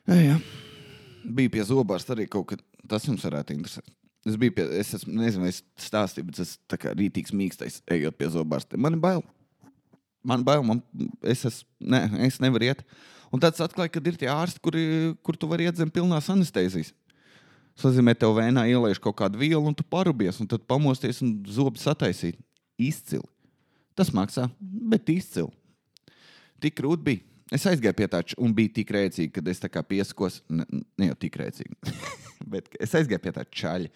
Jā, 0.09 0.19
jā. 0.19 0.37
Bija 1.23 1.53
pie 1.55 1.65
zobārsta 1.67 2.17
arī 2.17 2.27
kaut 2.31 2.51
kas, 2.51 2.63
tas 2.91 3.05
jums 3.07 3.25
varētu 3.25 3.55
interesēt. 3.55 3.93
Es 4.27 4.37
biju 4.39 4.55
pie, 4.55 4.67
es 4.79 4.93
esmu, 4.99 5.17
nezinu, 5.19 5.49
es 5.51 5.63
stāstīju, 5.83 6.29
bet 6.29 6.41
es 6.45 6.57
tā 6.71 6.79
kā 6.79 6.93
rītīgs 6.95 7.35
mīkstais, 7.35 7.81
ejot 7.91 8.19
pie 8.19 8.29
zobārsta. 8.31 8.79
Man 8.79 8.99
ir 8.99 9.03
bail. 9.03 9.23
Man 10.23 10.45
bail, 10.47 10.63
man, 10.67 10.83
es, 11.27 11.43
es, 11.49 11.63
ne, 11.83 12.05
es 12.29 12.39
nevaru 12.43 12.69
iet. 12.69 12.85
Un 13.35 13.43
tāds 13.43 13.63
atklāja, 13.65 13.91
ka 13.91 14.03
ir 14.07 14.19
tie 14.21 14.29
ārsti, 14.31 14.63
kuri, 14.63 14.85
kur 15.27 15.39
tu 15.41 15.49
vari 15.51 15.67
iet 15.67 15.79
zem 15.81 15.91
pilnās 15.91 16.29
anestezijas. 16.31 16.93
Tas 17.77 17.89
nozīmē, 17.89 18.15
tev 18.19 18.35
vēnā 18.37 18.67
ielaiž 18.71 19.01
kaut 19.03 19.17
kādu 19.19 19.41
vielu, 19.41 19.63
un 19.65 19.75
tu 19.77 19.85
parubies, 19.87 20.39
un 20.43 20.49
tad 20.51 20.65
pamosties 20.69 21.23
un 21.25 21.39
zobi 21.49 21.81
sataisīt. 21.81 22.37
Izcili. 22.81 23.25
Tas 23.97 24.11
maksā, 24.15 24.47
bet 24.61 25.09
izcili. 25.13 25.51
Tik 26.63 26.77
grūti 26.79 27.07
bija. 27.09 27.25
Es 27.53 27.67
aizgāju 27.69 27.97
pie 27.99 28.07
tā, 28.09 28.23
č- 28.25 28.37
un 28.41 28.53
bija 28.57 28.73
tik 28.79 28.93
rēcīgi, 28.95 29.33
kad 29.35 29.49
es 29.53 29.61
tā 29.61 29.69
kā 29.69 29.83
pieskos, 29.85 30.39
ne, 30.49 30.65
ne 30.97 31.11
jau 31.11 31.17
tik 31.21 31.35
rēcīgi, 31.37 31.75
bet 32.55 32.71
es 32.81 32.95
aizgāju 32.97 33.21
pie 33.27 33.33
tā 33.37 33.45
čaļa. 33.45 33.91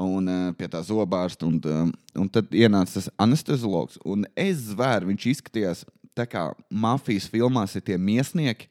Un 0.00 0.30
uh, 0.30 0.50
pie 0.54 0.68
tā 0.70 0.78
zobārsta, 0.86 1.48
un, 1.50 1.56
uh, 1.66 1.88
un 2.14 2.28
tad 2.30 2.52
ienāca 2.54 2.94
tas 2.94 3.08
anesteziologs. 3.18 3.98
Un 4.06 4.22
es 4.38 4.68
zvēru, 4.68 5.10
viņš 5.10 5.26
izskatījās 5.32 5.82
tā 6.14 6.28
kā 6.30 6.44
mafijas 6.70 7.26
filmās 7.30 7.74
ir 7.74 7.82
tie 7.88 7.98
miesnieki, 7.98 8.68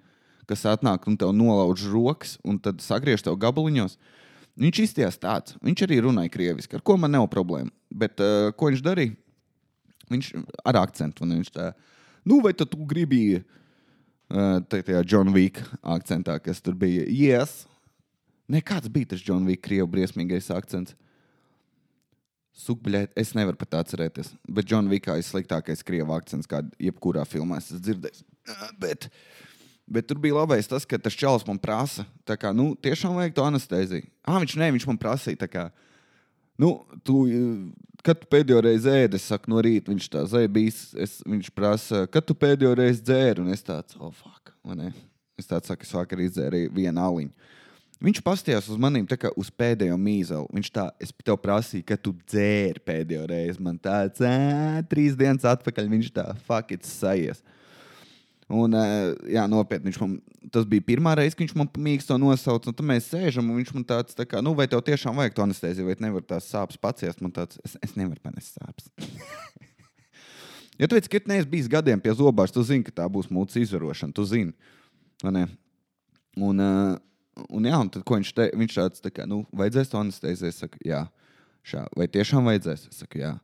kas 0.49 0.65
atnāk 0.69 1.05
un 1.09 1.17
tev 1.19 1.33
nolauž 1.35 1.85
rokas, 1.91 2.37
un 2.43 2.57
tad 2.61 2.81
sagriež 2.83 3.23
tev 3.25 3.37
gabaliņos. 3.41 3.97
Viņš 4.59 4.81
izties 4.83 5.19
tāds. 5.21 5.55
Viņš 5.63 5.85
arī 5.85 6.01
runāja 6.03 6.33
krieviski, 6.33 6.75
ar 6.75 6.83
ko 6.83 6.97
man 6.99 7.13
nav 7.15 7.29
problēma. 7.31 7.71
Bet 7.89 8.19
uh, 8.23 8.49
ko 8.57 8.71
viņš 8.71 8.83
darīja? 8.83 9.15
Viņš 10.09 10.31
ar 10.67 10.81
akcentu. 10.81 11.27
Viņš 11.29 11.51
tā, 11.55 11.71
nu, 12.27 12.41
vai 12.43 12.51
tu 12.57 12.67
gribi 12.89 13.21
uh, 13.39 14.57
tajā 14.67 15.03
John 15.05 15.31
Wick 15.35 15.61
akcentā, 15.79 16.39
kas 16.43 16.59
tur 16.65 16.75
bija? 16.79 17.05
Yes. 17.07 17.63
Nē, 18.49 18.63
kāds 18.65 18.89
bija 18.91 19.13
tas 19.13 19.23
John 19.23 19.45
Wick, 19.47 19.63
krievu 19.67 19.87
briesmīgais 19.93 20.49
akcents? 20.51 20.97
Sukbļēt, 22.59 23.13
es 23.15 23.31
nevaru 23.37 23.55
pat 23.61 23.77
atcerēties. 23.85 24.33
Bet 24.51 24.67
John 24.67 24.89
Wickā 24.91 25.15
ir 25.15 25.23
sliktākais 25.23 25.85
krievu 25.87 26.11
akcents, 26.17 26.49
kādu 26.49 26.73
jebkurā 26.81 27.23
filmā 27.29 27.61
esmu 27.61 27.79
dzirdējis. 27.85 28.25
Uh, 28.49 28.97
Bet, 29.89 30.05
tur 30.05 30.19
bija 30.21 30.37
labais 30.37 30.69
tas, 30.69 30.85
ka 30.85 30.99
tas 31.01 31.15
čels 31.17 31.41
man 31.47 31.57
prasa, 31.57 32.05
kā, 32.29 32.51
nu, 32.53 32.71
tiešām 32.77 33.15
vajag 33.17 33.33
to 33.33 33.45
anesteziju. 33.47 34.05
Ah, 34.21 34.37
viņš 34.37 34.53
ne, 34.61 34.67
viņš 34.75 34.85
man 34.85 34.99
prasīja, 35.01 35.49
kā, 35.49 35.63
nu, 36.61 36.75
tu, 37.01 37.23
kad 38.05 38.21
tu 38.21 38.29
pēdējo 38.29 38.61
reizi 38.67 38.91
ēdi, 38.93 39.17
es 39.17 39.25
saku, 39.31 39.49
no 39.49 39.63
rīta 39.65 39.89
viņš 39.89 40.09
tā 40.13 40.25
zēbīs, 40.29 40.81
es, 40.93 41.19
viņš 41.25 41.49
prasa, 41.57 42.03
kad 42.13 42.27
tu 42.29 42.37
pēdējo 42.37 42.75
reizi 42.77 43.01
dzēri, 43.07 43.41
un 43.41 43.49
es 43.55 43.65
tāds, 43.65 43.97
oh, 43.97 44.13
fuck, 44.13 44.53
vai 44.61 44.77
ne? 44.77 44.91
Es 45.39 45.49
tāds 45.49 45.71
saku, 45.71 45.87
es 45.87 45.95
vakar 45.95 46.21
izdzēru 46.21 46.67
vienu 46.75 47.01
aliņu. 47.01 47.55
Viņš 47.99 48.21
pastījās 48.23 48.67
uz 48.71 48.77
maniem 48.79 49.03
tā 49.07 49.17
kā 49.19 49.27
uz 49.39 49.49
pēdējo 49.51 49.97
mīzeli. 49.99 50.47
Viņš 50.55 50.69
tā, 50.71 50.85
es 51.03 51.11
tev 51.19 51.35
prasīju, 51.43 51.83
ka 51.87 51.97
tu 51.99 52.13
dzēri 52.31 52.79
pēdējo 52.87 53.25
reizi. 53.27 53.59
Man 53.63 53.75
tāds, 53.75 54.23
ā, 54.23 54.79
trīs 54.87 55.17
dienas 55.19 55.47
atpakaļ 55.47 55.89
viņš 55.91 56.11
tā, 56.15 56.29
fuck, 56.47 56.71
it's 56.75 56.93
sajies. 57.01 57.43
Un, 58.49 58.73
ā, 58.73 58.83
jā, 59.29 59.43
nopietni, 59.45 59.91
man, 60.01 60.15
tas 60.49 60.63
bija 60.65 60.81
pirmā 60.87 61.11
reize, 61.19 61.35
kad 61.37 61.43
viņš 61.43 61.51
man 61.59 61.67
mīkst 61.85 62.09
to 62.09 62.15
nosauca. 62.17 62.71
Un 62.71 62.77
tad 62.79 62.87
mēs 62.89 63.09
sēžam, 63.11 63.51
un 63.51 63.59
viņš 63.59 63.73
man 63.75 63.83
tāds, 63.91 64.15
tā 64.17 64.25
kā, 64.25 64.41
nu, 64.41 64.55
vai 64.57 64.65
tev 64.71 64.81
tiešām 64.87 65.19
vajag 65.21 65.35
to 65.37 65.43
anesteziju, 65.45 65.85
vai 65.85 65.95
tu 65.99 66.05
nevari 66.07 66.25
tās 66.31 66.47
sāpes 66.49 66.79
paciest. 66.81 67.21
Man 67.21 67.33
tāds, 67.35 67.59
es, 67.61 67.75
es 67.85 67.93
nevaru 67.99 68.17
panest 68.25 68.57
sāpes. 68.57 68.89
ja 70.81 70.89
tu 70.89 70.95
teici, 70.95 71.11
ka 71.13 71.21
neesi 71.29 71.51
bijis 71.51 71.69
gadiem 71.69 72.01
pie 72.01 72.15
zobārsta, 72.17 72.57
tu 72.57 72.65
zini, 72.65 72.87
ka 72.87 72.95
tā 73.03 73.05
būs 73.05 73.29
mūsu 73.29 73.61
izvarošana. 73.61 74.17
Tu 74.17 74.25
zini. 74.31 74.57
Un, 75.21 76.63
uh, 76.65 76.97
un, 77.45 77.69
jā, 77.69 77.77
un 77.77 77.93
tad, 77.93 78.01
ko 78.01 78.17
viņš 78.17 78.33
teica, 78.33 78.61
viņš 78.63 78.79
tāds, 78.81 79.05
tā 79.05 79.13
kā, 79.13 79.29
nu, 79.29 79.43
vajadzēs 79.61 79.93
to 79.93 80.01
anesteziju. 80.01 80.49
Es 80.49 80.63
saku, 80.65 80.81
jā, 80.89 81.03
šā, 81.69 81.85
vai 81.93 82.09
tiešām 82.09 82.49
vajadzēs? 82.49 82.89
Es 82.89 83.03
saku, 83.05 83.21
jā. 83.21 83.35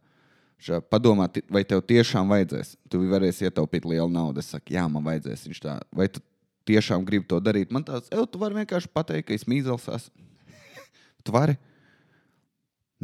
Šā, 0.65 0.79
padomā, 0.89 1.27
vai 1.53 1.61
tev 1.67 1.83
tiešām 1.85 2.31
vajadzēs? 2.33 2.73
Tu 2.89 3.01
varēsi 3.11 3.45
ietaupīt 3.45 3.85
lielu 3.85 4.09
naudu. 4.09 4.41
Es 4.41 4.49
saku, 4.49 4.73
jā, 4.73 4.87
man 4.89 5.03
vajadzēs. 5.05 5.45
Viņš 5.51 5.61
tā, 5.61 5.75
vai 5.93 6.07
tu 6.09 6.23
tiešām 6.65 7.05
gribi 7.05 7.27
to 7.29 7.37
darīt? 7.43 7.73
Man 7.73 7.85
tāds, 7.85 8.09
ej, 8.09 8.25
tu 8.31 8.41
vari 8.41 8.57
vienkārši 8.63 8.89
pateikt, 8.89 9.27
ka 9.27 9.37
es 9.37 9.45
mīzels 9.49 9.85
esmu. 9.85 10.25
tu 11.25 11.35
vari? 11.35 11.59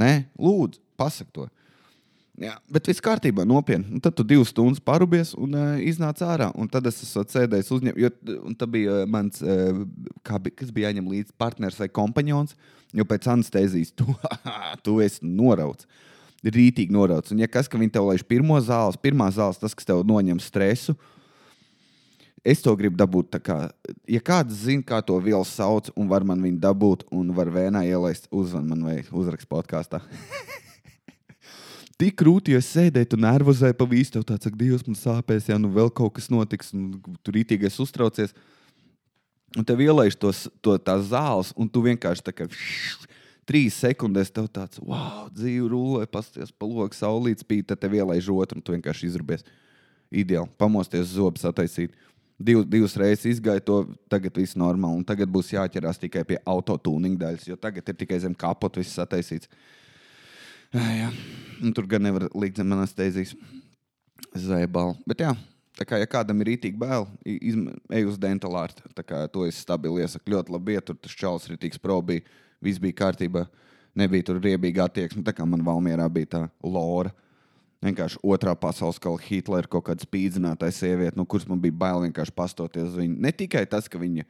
Nē, 0.01 0.13
lūdzu, 0.41 0.81
pasak 0.97 1.29
to. 1.35 1.45
Jā, 2.41 2.55
bet 2.71 2.87
viss 2.89 3.03
kārtībā, 3.03 3.43
nopietni. 3.45 3.91
Un 3.93 4.01
tad 4.01 4.15
tu 4.17 4.25
divas 4.25 4.49
stundas 4.49 4.81
parubies 4.81 5.35
un 5.37 5.53
uh, 5.53 5.77
iznāc 5.85 6.23
ārā. 6.25 6.49
Un 6.57 6.69
tad 6.71 6.87
es 6.89 7.03
esmu 7.05 7.27
sēdējis 7.29 7.73
uzņem, 7.75 7.99
jo 8.01 8.09
un 8.39 8.55
tad 8.57 8.71
bija 8.73 9.03
uh, 9.03 9.09
mans, 9.09 9.43
uh, 9.45 9.83
bija, 10.25 10.55
kas 10.63 10.71
bija 10.73 10.89
jāņem 10.89 11.11
līdzi 11.13 11.35
partneris 11.37 11.77
vai 11.83 11.91
kompanions. 11.93 12.57
Jo 12.97 13.05
pēc 13.05 13.29
anestezijas 13.29 13.93
tu, 13.93 14.07
tu 14.87 14.97
esi 15.05 15.21
norauts. 15.21 15.85
Rītīgi 16.41 16.93
norauts. 16.93 17.33
Un, 17.33 17.41
ja 17.43 17.49
kas, 17.51 17.67
ka 17.69 17.77
viņi 17.77 17.93
tev 17.93 18.07
laiž 18.09 18.23
pirmo 18.25 18.57
zāles, 18.63 18.97
pirmā 18.97 19.27
zāles, 19.33 19.59
tas, 19.61 19.75
kas 19.77 19.85
tev 19.85 20.01
noņem 20.07 20.39
stresu, 20.41 20.95
Es 22.41 22.63
to 22.65 22.73
gribu 22.73 22.97
dabūt. 22.97 23.37
Kā, 23.45 23.69
ja 24.09 24.21
kāds 24.25 24.63
zina, 24.63 24.81
kā 24.85 24.97
to 25.05 25.13
vielu 25.21 25.45
sauc, 25.45 25.91
un 25.93 26.07
var 26.09 26.25
man 26.25 26.41
viņu 26.41 26.57
dabūt, 26.61 27.05
un 27.13 27.29
var 27.37 27.51
vēnā 27.53 27.83
ielaist, 27.85 28.25
uzvan 28.33 28.65
man 28.71 28.81
vai 28.87 28.95
uzrakst 29.13 29.49
podkāstā. 29.49 30.01
Tik 32.01 32.17
grūti, 32.17 32.55
ja 32.55 32.61
sēdēt 32.65 33.13
un 33.13 33.21
nervozē 33.27 33.69
pa 33.77 33.85
visu, 33.85 34.15
tev 34.15 34.25
tāds, 34.25 34.49
ka 34.49 34.57
Dievs 34.57 34.87
man 34.87 34.97
sāpēs, 34.97 35.51
ja 35.51 35.59
nu 35.61 35.69
vēl 35.69 35.93
kaut 35.93 36.15
kas 36.17 36.31
notiks, 36.33 36.73
un 36.73 36.97
tur 37.21 37.37
rītīgais 37.37 37.77
uztraucies. 37.83 38.33
Un 39.53 39.67
tev 39.67 39.83
ielaiž 39.85 40.17
tos, 40.17 40.47
to 40.65 40.73
tās 40.81 41.11
zāles, 41.11 41.53
un 41.53 41.69
tu 41.69 41.83
vienkārši 41.85 42.25
tā 42.25 42.33
kā 42.33 42.49
trīs 43.51 43.75
sekundēs 43.83 44.31
tev 44.31 44.47
tāds, 44.53 44.79
wow, 44.79 45.25
dzīve 45.35 45.67
rulē, 45.73 46.05
pasties 46.07 46.53
pa 46.55 46.69
logu, 46.69 46.95
saulīts 46.95 47.43
spīd, 47.43 47.67
tad 47.67 47.81
tev 47.83 47.97
ielaiž 47.99 48.29
otru, 48.31 48.59
un 48.59 48.63
tu 48.63 48.75
vienkārši 48.75 49.09
izrubies. 49.09 49.43
Ideāli, 50.11 50.49
pamosties 50.59 51.13
zobus 51.15 51.43
attaisīt. 51.47 51.93
Div, 52.41 52.63
divas 52.67 52.95
reizes 52.97 53.27
izgāja 53.35 53.61
to, 53.63 53.77
tagad 54.11 54.35
viss 54.39 54.57
normāli. 54.59 54.99
Un 54.99 55.05
tagad 55.07 55.29
būs 55.31 55.51
jāķerās 55.53 55.99
tikai 56.01 56.23
pie 56.27 56.39
autotūninga 56.49 57.21
daļas, 57.21 57.47
jo 57.51 57.57
tagad 57.59 57.91
ir 57.91 57.97
tikai 57.99 58.17
zem 58.23 58.33
kapota 58.35 58.81
viss 58.81 58.99
attaisīts. 58.99 59.51
Jā. 60.73 61.11
Un 61.61 61.75
tur 61.75 61.87
gan 61.91 62.03
nevar 62.03 62.27
likt 62.33 62.59
zem 62.59 62.71
anestezijas 62.73 63.35
zēbalu. 64.33 64.95
Bet 65.07 65.23
jā, 65.23 65.35
tā 65.77 65.87
kā 65.87 65.99
ja 66.01 66.09
kādam 66.09 66.41
ir 66.41 66.53
rītīgi 66.53 66.79
bail, 66.81 67.05
ej 67.27 68.07
uz 68.09 68.19
dentālārtu. 68.19 68.87
To 69.35 69.45
es 69.45 69.59
stabili 69.61 70.03
iesaku. 70.03 70.33
Ļoti 70.33 70.55
labi 70.55 70.79
iet, 70.79 70.87
tur 70.87 70.97
tas 70.97 71.15
čels 71.15 71.47
rītīgs 71.51 71.79
pro 71.83 71.99
bija. 72.03 72.25
Viss 72.61 72.81
bija 72.81 72.99
kārtībā. 73.03 73.47
Nebija 73.97 74.29
tur 74.29 74.39
riebīga 74.39 74.85
attieksme. 74.87 75.23
Tā 75.25 75.33
kā 75.35 75.45
man 75.47 75.65
Valmierā 75.65 76.07
bija 76.13 76.31
tā 76.35 76.41
lora. 76.63 77.11
Vienkārši 77.81 78.19
otrā 78.21 78.53
pasaules 78.53 79.01
kara 79.01 79.17
Hitlera 79.25 79.69
kaut 79.69 79.87
kāda 79.87 80.05
spīdzinātāja 80.05 80.75
sieviete, 80.77 81.17
no 81.17 81.25
kuras 81.25 81.47
man 81.49 81.57
bija 81.63 81.73
bail 81.73 82.03
vienkārši 82.03 82.35
pastoties 82.37 82.91
uz 82.91 82.97
viņu. 82.99 83.15
Ne 83.25 83.31
tikai 83.33 83.63
tas, 83.69 83.87
ka 83.89 83.97
viņa 83.97 84.27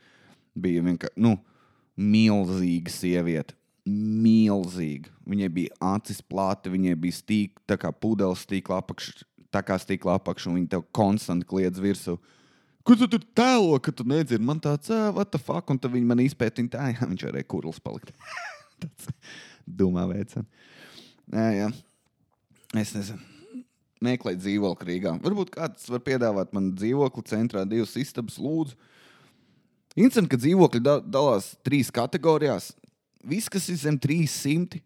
bija 0.56 0.84
vienkārši 0.86 1.20
nu, 1.20 1.36
milzīga 2.00 2.94
sieviete. 2.94 3.58
Milzīga. 3.86 5.12
Viņai 5.28 5.50
bija 5.52 5.76
acis 5.98 6.22
plāti, 6.24 6.72
viņai 6.72 6.96
bija 7.02 7.18
stīk, 7.18 7.60
tā 7.68 7.76
kā 7.82 7.92
pudeles 7.92 8.46
stīkla 8.46 8.80
apakšā, 8.80 9.26
tā 9.52 9.64
kā 9.68 9.76
stīkla 9.82 10.16
apakšā, 10.22 10.52
un 10.52 10.62
viņa 10.62 10.72
tev 10.78 10.86
konstanti 10.96 11.50
kliedz 11.50 11.82
virsū. 11.82 12.16
Kur 12.88 12.98
tu 12.98 13.08
tur 13.10 13.24
tēlo, 13.38 13.76
ka 13.84 13.94
tu 13.94 14.06
nedzirdi? 14.08 14.44
Man 14.46 14.62
tāds, 14.64 14.90
what 15.16 15.32
the 15.34 15.42
fuck, 15.42 15.70
un 15.70 15.80
tad 15.82 15.94
viņi 15.94 16.08
man 16.10 16.24
izpētīja, 16.24 16.74
tā, 16.74 16.92
jā, 16.96 17.10
viņš 17.12 17.28
varēja 17.30 17.50
kurls 17.52 17.82
palikt. 17.84 18.14
tāds 18.82 19.12
dumā 19.66 20.08
veids. 20.10 20.40
Jā, 21.32 21.50
jā. 21.58 21.74
Es 22.82 22.96
nezinu 22.96 23.32
meklēt 24.02 24.42
dzīvokli 24.42 24.88
Rīgā. 24.88 25.16
Varbūt 25.22 25.52
kāds 25.54 25.90
var 25.92 26.02
piedāvāt 26.06 26.56
man 26.58 26.72
dzīvokli 26.74 27.24
centrā, 27.30 27.64
divas 27.70 27.94
istabas, 28.02 28.40
lūdzu. 28.42 28.78
Interesanti, 29.94 30.32
ka 30.32 30.40
dzīvokļi 30.40 30.82
da 30.84 30.98
dalās 31.04 31.52
trīs 31.66 31.92
kategorijās. 31.94 32.72
Viss, 33.28 33.52
kas 33.52 33.68
ir 33.70 33.78
zem 33.78 34.00
300, 34.02 34.82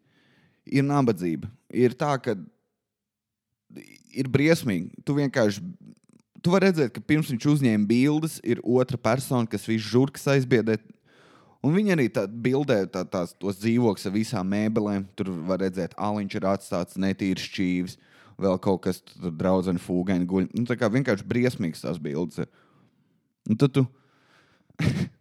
ir 0.65 0.85
nabadzība. 0.85 1.49
Ir 1.71 1.95
tā, 1.95 2.11
ka 2.19 2.35
ir 4.15 4.31
briesmīgi. 4.31 4.91
Tu 5.05 5.15
vienkārši. 5.21 5.63
Tu 6.45 6.51
vari 6.53 6.67
redzēt, 6.67 6.91
ka 6.93 7.01
pirms 7.01 7.31
viņš 7.31 7.45
uzņēma 7.55 7.87
bildes, 7.89 8.35
ir 8.45 8.59
otra 8.61 8.99
persona, 9.01 9.49
kas 9.49 9.63
visu 9.65 9.87
žurkas 9.95 10.27
aizbiedē. 10.29 10.75
Un 11.65 11.73
viņi 11.73 11.95
arī 11.95 12.05
tā 12.13 12.27
bildē 12.29 12.83
tā, 12.93 13.01
tās, 13.09 13.31
tos 13.41 13.57
dzīvokļus 13.63 14.05
ar 14.05 14.13
visām 14.13 14.51
mēbelēm. 14.53 15.07
Tur 15.17 15.31
var 15.47 15.63
redzēt, 15.65 15.95
ka 15.97 16.11
aliņš 16.11 16.37
ir 16.37 16.45
atstāts 16.51 16.99
netīrs 17.01 17.47
šķīvis. 17.49 17.97
Vēl 18.45 18.59
kaut 18.61 18.83
kas 18.85 19.01
tur 19.07 19.33
draudzene 19.33 19.81
fūgaini 19.81 20.29
guļ. 20.29 20.51
Nu, 20.53 20.67
tā 20.69 20.77
kā 20.77 20.91
vienkārši 20.93 21.25
briesmīgs 21.25 21.81
tās 21.81 21.97
bildes. 21.97 22.43
ir. 22.45 22.51
Un 23.49 23.57
tad 23.57 23.73
tu. 23.73 23.87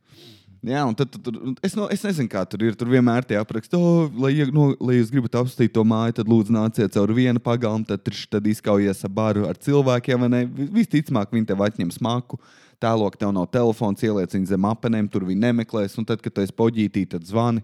Jā, 0.64 0.80
un 0.88 0.94
tad, 0.96 1.12
tad, 1.12 1.36
es, 1.66 1.74
no, 1.76 1.84
es 1.92 2.00
nezinu, 2.06 2.28
kā 2.32 2.40
tur 2.48 2.62
ir. 2.64 2.76
Tur 2.78 2.88
vienmēr 2.88 3.26
tie 3.28 3.36
apraksta, 3.36 3.76
oh, 3.76 4.06
lai, 4.22 4.32
no, 4.54 4.70
lai 4.80 4.96
jūs 4.96 5.10
gribat 5.12 5.36
apstīt 5.42 5.74
to 5.74 5.82
māju, 5.84 6.14
tad 6.16 6.30
lūdzu 6.30 6.54
nāciet 6.56 6.94
caur 6.94 7.10
vienu 7.12 7.42
pagalmu, 7.44 7.84
tad, 7.88 8.00
trš, 8.06 8.22
tad 8.32 8.48
izkaujies 8.48 9.04
ar 9.04 9.12
baru 9.12 9.44
ar 9.44 9.60
cilvēkiem. 9.60 10.24
Visticamāk, 10.72 11.34
viņi 11.36 11.50
tev 11.50 11.66
atņems 11.66 12.00
smaku. 12.00 12.40
Tēlok 12.80 13.18
tev 13.20 13.34
nav 13.36 13.50
telefons, 13.52 14.06
ieliec 14.08 14.32
viņu 14.32 14.48
zem 14.54 14.68
apenēm, 14.70 15.10
tur 15.12 15.26
viņi 15.28 15.44
nemeklēs. 15.44 15.98
Un 16.00 16.08
tad, 16.08 16.24
kad 16.24 16.32
tu 16.32 16.44
esi 16.44 16.56
poģītī, 16.56 17.04
tad 17.12 17.28
zvani. 17.28 17.60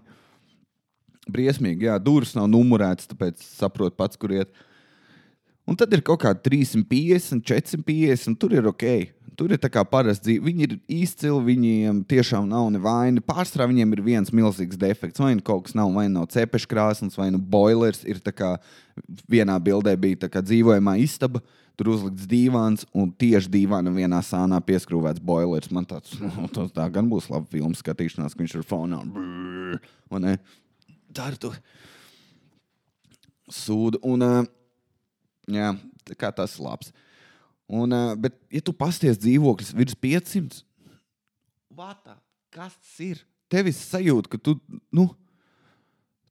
Briesmīgi, 1.31 1.89
jā, 1.89 1.97
durvis 2.01 2.35
nav 2.37 2.51
numurētas, 2.53 3.09
tāpēc 3.09 3.41
saproti 3.41 3.97
pats, 3.97 4.21
kur 4.21 4.35
iet. 4.37 4.53
Un 5.65 5.77
tad 5.77 5.89
ir 5.93 6.05
kaut 6.05 6.21
kāda 6.21 6.41
350, 6.45 7.41
450, 7.49 8.37
tur 8.37 8.53
ir 8.57 8.69
ok. 8.69 8.85
Tur 9.41 9.55
ir 9.55 9.57
tā 9.57 9.71
kā 9.73 9.81
parasti 9.89 10.27
dzīve. 10.27 10.43
Viņi 10.45 10.65
ir 10.67 10.73
izcili, 11.01 11.39
viņiem 11.47 12.03
tiešām 12.05 12.45
nav 12.45 12.67
nevaina. 12.75 13.23
Pārstrā 13.25 13.65
viņiem 13.65 13.95
ir 13.95 14.03
viens 14.05 14.29
milzīgs 14.29 14.77
defekts. 14.77 15.17
Vai 15.23 15.31
nu 15.33 15.41
kaut 15.41 15.65
kas 15.65 15.73
nav, 15.77 15.89
vai 15.95 16.03
nav 16.13 16.27
cepeša 16.29 16.69
krāsnes, 16.69 17.17
vai 17.17 17.31
nu 17.33 17.39
boilers. 17.41 18.03
Ir 18.05 18.21
tā 18.21 18.35
kā 18.37 18.51
vienā 19.25 19.57
bildē 19.57 19.95
bija 19.97 20.27
tā 20.27 20.29
kā 20.29 20.45
dzīvojamā 20.45 20.93
istaba. 21.01 21.41
Tur 21.79 21.89
uzlikts 21.95 22.29
dīvāns, 22.29 22.85
un 22.93 23.09
tieši 23.09 23.49
dīvānam 23.49 23.97
vienā 23.97 24.21
sānā 24.21 24.61
pieskrūvēts 24.61 25.23
boilers. 25.25 25.73
Man 25.73 25.89
tāds, 25.89 26.13
nu, 26.21 26.45
tas 26.53 26.69
tā 26.77 26.85
gan 26.93 27.09
būs 27.09 27.31
laba 27.33 27.49
filmu 27.49 27.73
skatīšanās, 27.79 28.37
ka 28.37 28.45
viņš 28.45 28.57
ir 28.59 28.69
fonā. 28.69 29.01
Tā 31.17 31.31
ir 31.33 31.41
tu. 31.41 31.55
Sūdu. 33.49 34.05
Un, 34.05 34.21
uh, 34.21 34.49
Jā, 35.49 35.71
tā 36.05 36.15
kā 36.17 36.29
tas 36.35 36.53
ir 36.57 36.65
labs. 36.65 36.91
Un, 37.71 37.93
uh, 37.95 38.11
bet, 38.19 38.35
ja 38.51 38.59
tu 38.65 38.73
pasties 38.75 39.19
dzīvoklis 39.21 39.71
virs 39.77 39.95
500, 39.95 40.63
vata, 41.71 42.17
kas 42.51 42.75
tas 42.75 42.97
ir? 43.03 43.21
Tev 43.51 43.67
ir 43.67 43.75
sajūta, 43.75 44.31
ka 44.31 44.39
tu, 44.39 44.57
nu, 44.95 45.07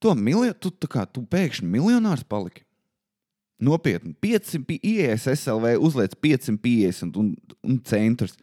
to 0.00 0.12
miljonu, 0.16 0.57
tu, 0.57 0.72
kā, 0.88 1.07
tu 1.09 1.24
pēkšņi 1.29 1.68
miljonārs 1.68 2.24
paliki. 2.29 2.64
Nopietni, 3.61 4.14
500 4.24 4.79
IES 4.88 5.26
SLV 5.35 5.74
uzliec 5.85 6.14
550 6.16 7.18
un, 7.20 7.35
un 7.61 7.81
centrs. 7.85 8.38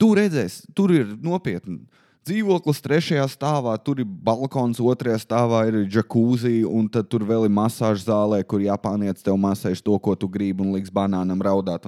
Tu 0.00 0.08
redzēsi, 0.16 0.64
tur 0.76 0.94
ir 0.96 1.10
nopietni. 1.24 1.82
Dzīvoklis 2.24 2.78
trešajā 2.80 3.24
stāvā, 3.28 3.74
tur 3.84 3.98
ir 4.00 4.06
balkons, 4.08 4.78
otrajā 4.80 5.18
stāvā 5.20 5.58
ir 5.68 5.82
jacuzzi, 5.92 6.62
un 6.64 6.86
tad 6.88 7.10
tur 7.12 7.20
vēl 7.28 7.44
ir 7.44 7.52
masāžas 7.52 8.06
zālē, 8.06 8.38
kur 8.48 8.62
Japānietis 8.64 9.26
tev 9.26 9.36
masēs 9.36 9.82
to, 9.84 9.92
ko 10.00 10.14
tu 10.16 10.30
gribi, 10.32 10.64
un 10.64 10.72
liks 10.72 10.92
banānam 10.94 11.42
raudāt. 11.44 11.84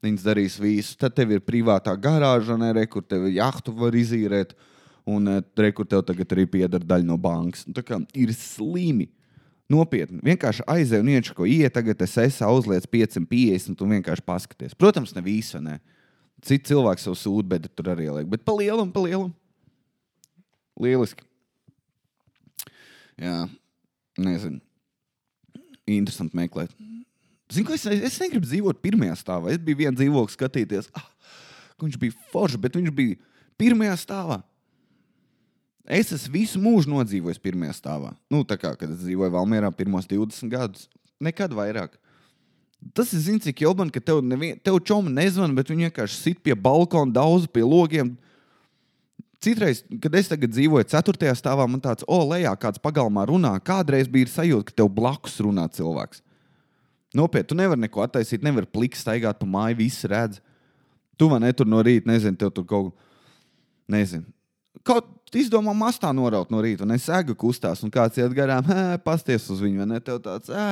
Viņas 0.00 0.24
darīs 0.24 0.56
visu. 0.56 0.94
Tad 0.96 1.12
tev 1.12 1.34
ir 1.36 1.42
privātā 1.44 1.92
garāža, 1.92 2.56
ne, 2.56 2.70
re, 2.72 2.86
kur 2.88 3.04
tev 3.04 3.26
jahtu 3.28 3.74
var 3.76 3.98
izīrēt, 4.00 4.54
un 5.04 5.28
eh, 5.28 5.42
re, 5.60 5.72
kur 5.76 5.84
tev 5.84 6.06
tagad 6.08 6.32
arī 6.32 6.46
pieder 6.48 6.80
daļa 6.80 7.04
no 7.10 7.18
bankas. 7.20 7.66
Nu, 7.68 7.76
tā 7.76 7.84
kā 7.84 8.00
ir 8.16 8.32
slimi. 8.32 9.10
Nopietni. 9.70 10.22
Vienkārši 10.26 10.64
aizēju 10.66 11.04
un 11.04 11.10
iečako, 11.12 11.44
iet, 11.46 11.74
tagad 11.76 12.00
es 12.02 12.16
esmu 12.18 12.48
uzliec 12.56 12.88
550 12.90 13.84
un 13.84 13.92
vienkārši 13.98 14.24
paskaties. 14.26 14.72
Protams, 14.74 15.12
ne 15.14 15.22
visu. 15.22 15.60
Ne. 15.62 15.76
Citi 16.42 16.72
cilvēki 16.72 17.04
savu 17.04 17.20
sūdu, 17.20 17.44
bet 17.52 17.68
tur 17.76 17.92
arī 17.92 18.08
liek. 18.08 18.26
Bet 18.32 18.42
pa 18.48 18.56
lielam, 18.56 18.88
pa 18.90 19.04
lielam. 19.04 19.28
Lieliski. 20.80 21.26
Jā, 23.20 23.44
nezinu. 24.20 24.60
Interesanti 25.90 26.38
meklēt. 26.38 26.72
Zinu, 27.50 27.66
ko 27.66 27.74
es, 27.74 27.84
es 27.84 28.20
negribu 28.22 28.46
dzīvot 28.46 28.78
pirmajā 28.82 29.16
stāvā. 29.18 29.50
Es 29.52 29.58
biju 29.60 29.82
viens 29.82 29.98
dzīvoklis, 29.98 30.36
skatīties, 30.38 30.88
ah, 30.96 31.08
viņš 31.82 31.98
bija 32.00 32.14
foršs, 32.30 32.60
bet 32.62 32.78
viņš 32.78 32.94
bija 32.94 33.18
pirmajā 33.60 33.96
stāvā. 34.00 34.38
Es 35.90 36.12
esmu 36.14 36.36
visu 36.36 36.60
mūžu 36.62 36.92
nodzīvojis 36.92 37.40
pirmajā 37.42 37.74
stāvā. 37.80 38.12
Nu, 38.30 38.44
tā 38.46 38.54
kā 38.60 38.70
kad 38.78 38.92
es 38.92 39.02
dzīvoju 39.02 39.34
Valmjerā 39.34 39.72
pirmos 39.74 40.06
20 40.06 40.52
gadus, 40.52 40.86
nekad 41.18 41.54
vairāk. 41.56 41.96
Tas 42.96 43.10
ir 43.12 43.24
zināms, 43.24 43.44
cik 43.48 43.64
jauki, 43.64 43.88
ka 43.92 44.00
tev, 44.00 44.22
nevien, 44.24 44.56
tev 44.62 44.78
čomu 44.86 45.10
nezvan, 45.12 45.52
bet 45.56 45.68
viņi 45.72 45.88
vienkārši 45.88 46.16
sit 46.16 46.38
pie 46.44 46.54
balkona, 46.54 47.12
daudz 47.12 47.48
pie 47.50 47.64
logiem. 47.66 48.14
Citreiz, 49.40 49.80
kad 50.02 50.16
es 50.18 50.28
dzīvoju 50.28 50.84
4. 50.84 51.30
stāvā, 51.38 51.64
man 51.68 51.80
tāds, 51.80 52.04
o, 52.04 52.18
lejā 52.28 52.52
kāds 52.60 52.80
pagalmā 52.82 53.24
runā. 53.30 53.54
Kādreiz 53.64 54.10
bija 54.10 54.28
sajūta, 54.28 54.68
ka 54.68 54.76
tev 54.82 54.90
blakus 54.92 55.38
runā 55.40 55.64
cilvēks. 55.72 56.20
Nopietni, 57.16 57.48
tu 57.48 57.56
nevari 57.58 57.80
neko 57.86 58.04
attaisīt, 58.04 58.44
nevari 58.44 58.68
pliks 58.68 59.00
staigāt 59.02 59.40
pa 59.40 59.48
māju, 59.48 59.78
visi 59.80 60.10
redz. 60.10 60.42
Tu 61.18 61.28
man 61.32 61.42
netur 61.42 61.68
no 61.68 61.80
rīta, 61.84 62.06
nezinu, 62.12 62.36
tev 62.38 62.52
tur 62.54 62.68
kaut 62.68 62.92
ko, 62.92 63.08
nezinu. 63.90 64.28
Kaut 64.86 65.08
izdomā 65.36 65.72
mastā 65.76 66.12
noraut 66.14 66.52
no 66.52 66.60
rīta, 66.62 66.84
un 66.84 66.94
es 66.94 67.08
sēgu 67.08 67.34
kustās, 67.40 67.82
un 67.84 67.92
kāds 67.92 68.20
iet 68.20 68.36
garām, 68.36 68.68
pasties 69.06 69.48
uz 69.52 69.64
viņu, 69.64 69.82
vai 69.82 69.88
ne? 69.94 70.04
Tev 70.04 70.20
tāds, 70.24 70.52
ē, 70.52 70.68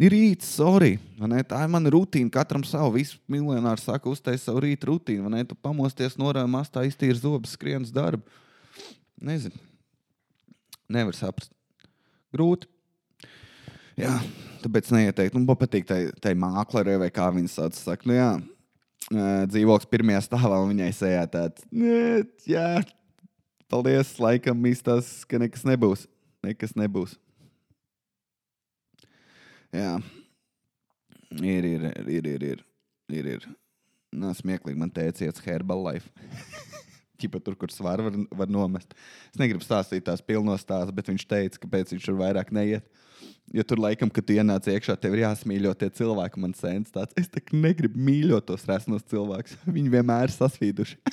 ir 0.00 0.14
rīts, 0.14 0.48
sorry. 0.56 0.94
Tā 1.20 1.62
ir 1.64 1.72
mana 1.72 1.92
rutīna. 1.92 2.32
Katram 2.32 2.64
savu. 2.64 2.94
Visi 2.96 3.18
miljonāri 3.30 3.82
saka, 3.82 4.10
uztais 4.10 4.44
savu 4.46 4.64
rīta 4.64 4.88
rutīnu. 4.88 5.30
Tu 5.46 5.56
pamosties, 5.60 6.16
norādi 6.20 6.50
mastā, 6.50 6.86
iztīri 6.88 7.18
zobus, 7.20 7.56
skrien 7.58 7.84
uz 7.84 7.92
darbu. 7.94 8.24
Nezinu. 9.20 9.56
Nevar 10.90 11.14
saprast. 11.14 11.52
Grūti. 12.34 12.70
Jā, 14.00 14.14
tāpēc 14.62 14.88
neieteiktu. 14.94 15.36
Nu, 15.36 15.44
man 15.44 15.58
patīk 15.60 15.84
tai, 15.88 16.00
tai 16.22 16.32
māklerē, 16.38 16.96
vai 17.02 17.10
kā 17.12 17.28
viņas 17.34 17.56
sauc. 17.58 17.76
Saka, 17.76 18.08
nu, 18.08 18.16
jā, 18.16 18.30
dzīvoklis 19.50 19.90
pirmajā 19.90 20.22
stāvā, 20.28 20.60
un 20.62 20.72
viņai 20.72 20.90
sejā 20.96 21.24
tāds 21.30 21.66
"Nē,- 21.68 22.24
jā, 22.54 22.84
paldies, 23.68 24.14
laikam 24.22 24.64
izstāsta, 24.70 25.26
ka 25.28 25.42
nekas 25.42 25.66
nebūs. 25.68 26.06
Nekas 26.46 26.72
nebūs. 26.78 27.18
Jā, 29.70 30.00
ir, 31.38 31.64
ir, 31.64 31.84
ir, 32.10 32.26
ir, 32.26 32.42
ir, 32.42 32.62
ir, 33.14 33.26
ir. 33.36 33.44
Nā, 34.10 34.32
smieklīgi 34.34 34.78
man 34.80 34.90
teica, 34.90 35.22
iet 35.22 35.38
uz 35.38 35.44
Herbalife. 35.44 36.10
Čipa 37.20 37.38
tur, 37.46 37.54
kur 37.58 37.70
svaru 37.70 38.08
var, 38.08 38.16
var 38.40 38.48
nomest. 38.50 38.96
Es 39.30 39.38
negribu 39.38 39.62
stāstīt 39.62 40.02
tās 40.08 40.22
pilnos 40.26 40.64
stāstus, 40.64 40.96
bet 40.96 41.06
viņš 41.12 41.24
teica, 41.30 41.60
kāpēc 41.62 41.94
viņš 41.94 42.08
tur 42.08 42.18
vairāk 42.18 42.50
neiet. 42.56 42.84
Jo 43.54 43.62
tur 43.66 43.78
laikam, 43.82 44.10
kad 44.10 44.26
tu 44.26 44.34
ienāc 44.34 44.66
iekšā, 44.70 44.94
tev 44.98 45.14
ir 45.14 45.22
jāsmīļo 45.22 45.72
tie 45.78 45.90
cilvēki. 46.00 46.42
Man 46.42 46.54
sēns 46.58 46.90
tāds, 46.94 47.14
es 47.20 47.30
tā 47.30 47.38
negribu 47.54 47.98
mīļot 48.02 48.44
tos 48.50 48.66
resnos 48.66 49.06
cilvēkus. 49.10 49.54
Viņi 49.76 49.94
vienmēr 49.94 50.26
ir 50.26 50.34
sasvīduši. 50.34 50.98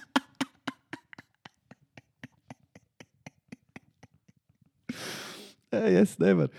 Ei, 5.78 5.93
es 6.02 6.17
nevaru. 6.17 6.50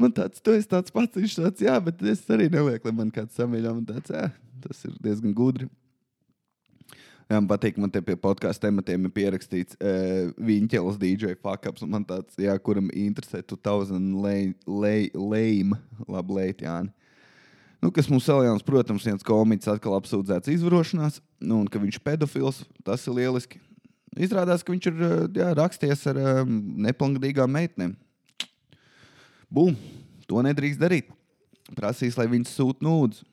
Man 0.00 0.14
tāds, 0.16 0.40
tu 0.40 0.54
esi 0.56 0.68
tāds 0.68 0.94
pats, 0.94 1.18
viņš 1.18 1.36
tāds, 1.36 1.66
jā, 1.66 1.74
bet 1.84 2.00
es 2.08 2.22
arī 2.32 2.48
nelieku, 2.52 2.88
lai 2.88 2.96
man 3.02 3.12
kāds 3.12 3.36
samīļo. 3.36 3.74
Man 3.76 3.88
tāds, 3.88 4.12
jā, 4.14 4.30
tas 4.64 4.80
ir 4.88 4.94
diezgan 5.04 5.34
gudri. 5.36 5.68
Jā, 7.30 7.36
man 7.36 7.46
patīk, 7.50 7.76
man 7.78 7.92
te 7.94 8.00
pie 8.02 8.16
podkāstu 8.18 8.64
tematiem 8.64 9.04
ir 9.06 9.12
pierakstīts 9.14 9.76
uh, 9.78 10.32
Viņķels 10.40 10.96
DJ 10.98 11.36
Fakaps. 11.38 11.84
Man 11.86 12.06
tāds, 12.08 12.34
jā, 12.40 12.56
kuram 12.58 12.88
interesē 12.90 13.44
2000 13.44 14.16
lame, 14.66 15.78
labi, 16.08 16.38
leit, 16.40 16.64
Jāni. 16.64 16.90
Nu, 17.80 17.88
kas 17.94 18.10
mums 18.12 18.26
saljāns, 18.28 18.64
protams, 18.64 19.06
viens 19.08 19.24
komiķis 19.24 19.70
atkal 19.72 19.94
apsūdzēts 19.96 20.50
izvarošanās, 20.52 21.20
nu, 21.40 21.62
un 21.62 21.68
ka 21.70 21.80
viņš 21.80 21.96
ir 21.96 22.04
pedofils, 22.04 22.64
tas 22.84 23.06
ir 23.08 23.16
lieliski. 23.16 23.60
Izrādās, 24.20 24.64
ka 24.64 24.74
viņš 24.74 24.88
ir 24.90 25.00
eh, 25.06 25.16
jā, 25.38 25.48
raksties 25.56 26.02
ar 26.10 26.18
um, 26.20 26.58
nepilngadīgām 26.84 27.52
meitenēm. 27.54 27.94
Bum, 29.50 29.74
to 30.30 30.42
nedrīkst 30.46 30.80
darīt. 30.80 31.10
Prasīs, 31.74 32.16
lai 32.18 32.28
viņas 32.30 32.54
sūta 32.54 32.86
nūdzu. 32.86 33.26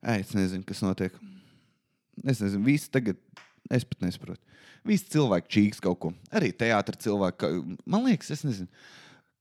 Es 0.00 0.32
nezinu, 0.36 0.64
kas 0.64 0.80
notiek. 0.84 1.16
Es 2.24 2.40
nezinu, 2.40 2.64
visi 2.64 2.88
tagad, 2.92 3.20
es 3.72 3.84
pat 3.84 4.04
nesaprotu. 4.04 4.40
Visi 4.86 5.10
cilvēki 5.12 5.52
čīks 5.52 5.82
kaut 5.84 5.98
ko. 6.00 6.12
Arī 6.32 6.50
teātris 6.56 7.02
cilvēki. 7.04 7.50
Man 7.84 8.06
liekas, 8.08 8.32
es 8.32 8.44
nezinu. 8.46 8.68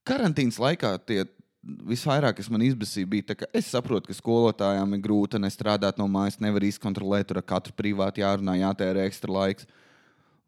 Karantīnas 0.07 0.59
laikā 0.59 0.93
tie 1.07 1.23
visvairāk, 1.63 2.37
kas 2.39 2.49
man 2.51 2.63
izbēsīja, 2.63 3.07
bija 3.09 3.29
tas, 3.29 3.39
ka 3.41 3.49
es 3.55 3.67
saprotu, 3.71 4.09
ka 4.09 4.15
skolotājām 4.15 4.95
ir 4.95 5.03
grūti 5.03 5.41
nestrādāt 5.41 5.99
no 5.99 6.07
mājas, 6.11 6.39
nevar 6.43 6.63
izkontrolēt, 6.67 7.29
tur 7.29 7.41
katru 7.43 7.75
privāti 7.75 8.23
jārunā, 8.23 8.57
jātērē 8.61 9.05
ekstra 9.07 9.35
laiks. 9.35 9.67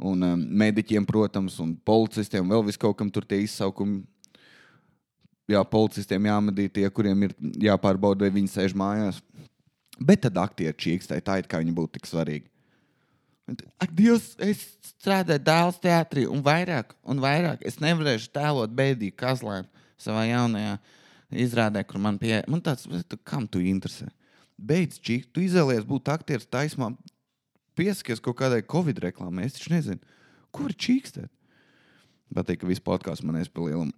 Un 0.01 0.23
um, 0.25 0.45
mediķiem, 0.63 1.05
protams, 1.05 1.59
un 1.61 1.75
policistiem 1.85 2.47
vēl 2.49 2.63
vis 2.65 2.79
kaut 2.81 2.97
kam 2.97 3.11
tur 3.13 3.27
tie 3.27 3.43
izsaukumi. 3.45 4.01
Jā, 5.49 5.63
policistiem 5.67 6.29
jāmedī 6.29 6.67
tie, 6.71 6.85
kuriem 6.93 7.27
ir 7.27 7.33
jāpārbauda, 7.65 8.25
vai 8.25 8.35
viņi 8.37 8.51
sēž 8.53 8.75
mājās. 8.77 9.19
Bet 10.01 10.23
tad 10.25 10.37
aktieri 10.41 10.77
čīkstē, 10.77 11.19
tā 11.25 11.39
it 11.41 11.49
kā 11.49 11.59
viņi 11.61 11.73
būtu 11.77 11.97
tik 11.97 12.09
svarīgi. 12.09 12.47
Ak, 13.81 13.91
Dievs, 13.91 14.31
es 14.39 14.63
strādāju 14.93 15.41
dēls 15.43 15.79
teātrī, 15.81 16.23
un 16.29 16.43
vairāk, 16.45 16.93
un 17.03 17.19
vairāk. 17.21 17.65
Es 17.67 17.81
nevarēšu 17.83 18.31
tēlot 18.33 18.73
bēdīgu 18.77 19.17
kazlēnu 19.19 19.67
savā 19.99 20.23
jaunajā 20.29 20.77
izrādē, 21.43 21.83
kur 21.87 21.99
man 22.03 22.19
pieeja. 22.21 22.45
Man 22.51 22.63
tāds, 22.63 22.87
tu, 23.09 23.19
kam 23.27 23.47
tu 23.49 23.61
interesē? 23.65 24.07
Beidz, 24.61 25.01
čīk, 25.03 25.27
tu 25.33 25.43
izvēlējies 25.43 25.87
būt 25.89 26.11
aktieris 26.13 26.47
taismā, 26.49 26.91
piesakies 27.77 28.21
kaut 28.23 28.37
kādai 28.39 28.61
Covid 28.61 29.01
reklāmai. 29.03 29.47
Es 29.49 29.57
taču 29.57 29.73
nezinu, 29.73 30.01
kur 30.53 30.71
čīkstēt. 30.71 31.31
Patīk, 32.31 32.61
ka 32.61 32.69
viss 32.69 32.83
podkāsts 32.83 33.25
man 33.27 33.41
uh, 33.41 33.89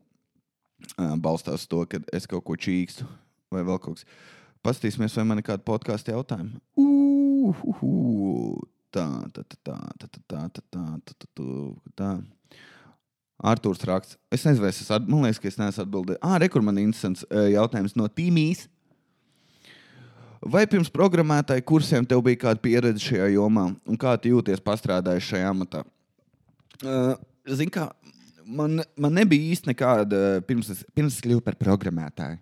balstās 1.24 1.64
uz 1.64 1.70
to, 1.70 1.84
ka 1.90 2.02
es 2.14 2.28
kaut 2.30 2.44
ko 2.48 2.58
čīkstu 2.60 3.08
vai 3.54 3.64
vēl 3.66 3.80
kaut 3.82 4.00
kas. 4.00 4.08
Paskatīsimies, 4.64 5.16
vai 5.20 5.26
man 5.28 5.42
ir 5.42 5.48
kāda 5.48 5.66
podkāstu 5.68 6.14
jautājuma. 6.14 6.62
Tā, 8.94 9.08
tā, 9.34 9.44
tā, 9.44 9.58
tā, 9.66 9.76
tā, 10.00 10.08
tā, 10.08 10.22
tā, 10.30 10.62
tā, 10.62 10.64
tā, 11.10 11.28
tā, 11.36 11.48
tā. 12.00 12.12
Arthurs 13.44 13.82
raksts. 13.90 14.16
Es 14.32 14.46
nezinu, 14.48 14.70
es 14.70 14.80
esmu. 14.86 15.02
Man 15.10 15.26
liekas, 15.26 15.42
ka 15.42 15.50
es 15.50 15.58
neesmu 15.60 15.84
atbildējis. 15.84 16.22
Ah, 16.24 16.38
rekur 16.40 16.64
man 16.64 16.80
interesants 16.80 17.26
jautājums 17.52 17.98
no 18.00 18.08
Tīmijas. 18.08 18.70
Vai 20.54 20.64
pirms 20.68 20.92
programmētāju 20.92 21.64
kursiem 21.68 22.08
tev 22.08 22.22
bija 22.24 22.42
kāda 22.46 22.64
pieredze 22.64 23.04
šajā 23.04 23.30
jomā, 23.34 23.70
un 23.88 24.00
kā 24.00 24.16
tu 24.20 24.32
jūties 24.32 24.64
pastrādājis 24.64 25.30
šajā 25.32 25.52
amatā? 25.54 25.84
Uh, 26.84 27.14
Zini, 27.48 27.72
kā 27.72 27.90
man, 28.46 28.82
man 29.00 29.16
nebija 29.18 29.54
īsti 29.54 29.72
nekāda 29.72 30.20
pirms 30.48 30.72
es, 30.74 30.84
pirms 30.96 31.18
es 31.18 31.24
kļuvu 31.24 31.44
par 31.46 31.58
programmētāju. 31.60 32.40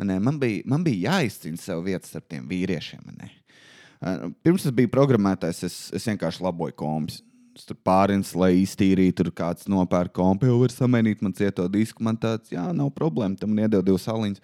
Man, 0.00 0.14
man, 0.24 0.38
bija, 0.40 0.62
man 0.70 0.84
bija 0.84 1.16
jāizcīna 1.16 1.60
sev 1.60 1.82
vietas 1.84 2.12
starp 2.12 2.28
tiem 2.30 2.46
vīriešiem. 2.48 3.10
Uh, 3.20 4.30
pirms 4.44 4.64
es 4.64 4.72
biju 4.76 4.88
programmētājs, 4.92 5.64
es, 5.66 5.76
es 5.96 6.06
vienkārši 6.08 6.44
laboju 6.46 6.76
kompus. 6.80 7.20
Tur 7.60 7.76
pārins, 7.84 8.30
lai 8.38 8.54
iztīrītu, 8.62 9.18
tur 9.18 9.34
kāds 9.36 9.66
nopērk 9.68 10.14
kompu, 10.16 10.48
jau 10.48 10.62
var 10.62 10.72
samainīt 10.72 11.20
man 11.20 11.34
cieto 11.36 11.66
disku. 11.68 12.00
Man 12.06 12.16
tāds, 12.16 12.48
jā, 12.54 12.62
nav 12.72 12.88
problēma, 12.96 13.36
tam 13.36 13.58
iedod 13.58 13.84
divas 13.84 14.06
saliņas. 14.08 14.40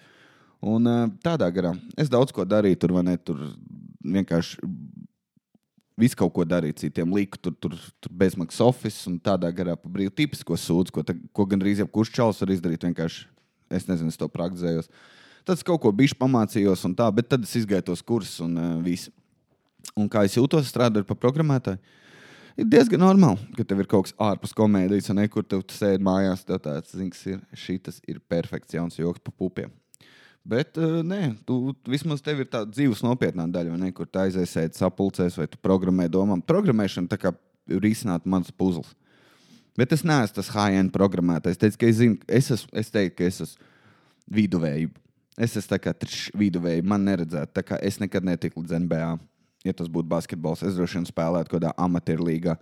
Un 0.67 0.89
uh, 0.89 1.07
tādā 1.25 1.49
garā 1.53 1.73
es 1.97 2.11
daudz 2.13 2.33
ko 2.35 2.45
darīju, 2.45 2.81
tur, 2.83 2.93
ne, 3.05 3.17
tur 3.17 3.41
vienkārši 4.05 4.61
visu 5.97 6.17
kaut 6.19 6.33
ko 6.35 6.45
darīju, 6.45 6.77
citiem 6.83 7.13
liku, 7.17 7.39
tur, 7.41 7.55
tur, 7.57 7.75
tur 8.03 8.13
bezmaksas 8.21 8.61
oficiāls 8.67 9.09
un 9.09 9.17
tādā 9.23 9.49
garā 9.55 9.75
pa 9.79 9.89
brīvu 9.91 10.13
tipisko 10.13 10.57
sūdzu, 10.61 10.93
ko, 10.93 11.03
ta, 11.05 11.15
ko 11.33 11.45
gan 11.49 11.63
arī 11.63 11.73
jebkurš 11.79 12.13
čels 12.19 12.41
var 12.43 12.53
izdarīt. 12.53 12.85
Vienkārši 12.85 13.25
es 13.73 13.87
nezinu, 13.89 14.13
es 14.13 14.19
to 14.19 14.29
praktizējos. 14.31 14.91
Tad 15.47 15.57
es 15.57 15.65
kaut 15.65 15.81
ko 15.83 15.93
bijuši 15.95 16.19
pamācījos, 16.19 16.83
un 16.89 16.93
tā, 16.97 17.07
bet 17.15 17.29
tad 17.31 17.45
es 17.47 17.55
izgāju 17.57 17.89
tos 17.89 18.03
kursus 18.05 18.43
un 18.45 18.57
uh, 18.59 18.73
visu. 18.83 19.13
Un 19.97 20.09
kā 20.11 20.25
es 20.27 20.35
jūtos, 20.37 20.67
strādājot 20.69 21.07
par 21.07 21.17
programmētāju. 21.21 21.79
Ir 22.57 22.65
diezgan 22.65 23.03
normāli, 23.03 23.39
ka 23.53 23.63
tev 23.69 23.83
ir 23.83 23.89
kaut 23.89 24.07
kas 24.07 24.15
ārpus 24.21 24.53
komēdijas, 24.57 25.11
un 25.13 25.21
nekur 25.21 25.45
tev 25.45 25.61
sēdi 25.71 26.03
mājās. 26.03 26.41
Tev 26.45 26.59
tāds, 26.65 26.93
zins, 26.97 27.19
ir, 27.29 27.41
šis 27.53 28.01
ir 28.09 28.17
perfekts 28.29 28.73
jauns 28.73 28.97
joks 28.97 29.21
pa 29.23 29.33
pupiem. 29.33 29.69
Bet, 30.47 30.77
uh, 30.79 31.01
nē, 31.03 31.33
tu 31.47 31.73
vismaz 31.89 32.21
tev 32.23 32.39
ir 32.43 32.47
tāda 32.47 32.71
dzīves 32.71 33.01
nopietnā 33.03 33.49
daļa, 33.51 33.75
ne? 33.81 33.91
Kur 33.95 34.07
tu 34.07 34.21
aizies, 34.21 34.53
sēdi 34.53 34.79
sapulcēs, 34.79 35.35
vai 35.35 35.47
tu 35.51 35.59
programmē 35.59 36.05
domām. 36.11 36.39
Programmēšana 36.39 37.11
tā 37.11 37.19
kā 37.19 37.33
ir 37.67 37.87
izsnāta 37.89 38.29
mans 38.31 38.53
puzles. 38.55 38.93
Bet 39.77 39.91
es 39.93 40.05
neesmu 40.07 40.39
tas 40.39 40.53
high-end 40.55 40.93
programmētājs. 40.95 41.57
Es 41.57 41.61
teicu, 41.61 41.79
ka 41.81 41.89
es, 41.89 41.97
zinu, 41.99 42.15
es, 42.39 42.47
esmu, 42.55 42.71
es 42.79 42.93
teiktu, 42.93 43.17
ka 43.19 43.27
es 43.27 43.41
esmu 43.43 43.67
viduvēji. 44.39 44.87
Es 45.37 45.53
esmu 45.59 45.75
tā 45.75 45.81
kā 45.83 45.93
viduvēji, 46.39 46.85
man 46.87 47.03
neredzētu. 47.05 47.53
Tā 47.53 47.65
kā 47.67 47.77
es 47.85 47.99
nekad 48.01 48.25
netiku 48.25 48.63
līdz 48.63 48.79
NBA. 48.87 49.11
Ja 49.67 49.75
tas 49.75 49.91
būtu 49.91 50.09
basketbols, 50.09 50.63
es 50.63 50.77
droši 50.77 51.01
vien 51.01 51.09
spēlētu 51.09 51.51
kaut 51.51 51.59
kādā 51.59 51.75
amatieru 51.77 52.29
līgā. 52.29 52.55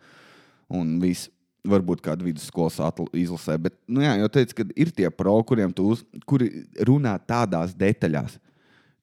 Un 0.74 0.98
viss 1.00 1.30
varbūt 1.70 2.04
kādu 2.06 2.28
vidusskolas 2.28 2.78
izlasē. 3.16 3.58
Bet, 3.62 3.76
nu, 3.88 4.04
jā, 4.06 4.16
jau 4.22 4.30
teicu, 4.38 4.60
ka 4.60 4.66
ir 4.76 4.92
tie 4.96 5.10
pro, 5.14 5.36
kuriem 5.48 5.74
tu 5.76 5.90
uz, 5.94 6.04
kuri 6.30 6.66
runā 6.88 7.16
tādās 7.28 7.76
detaļās, 7.78 8.38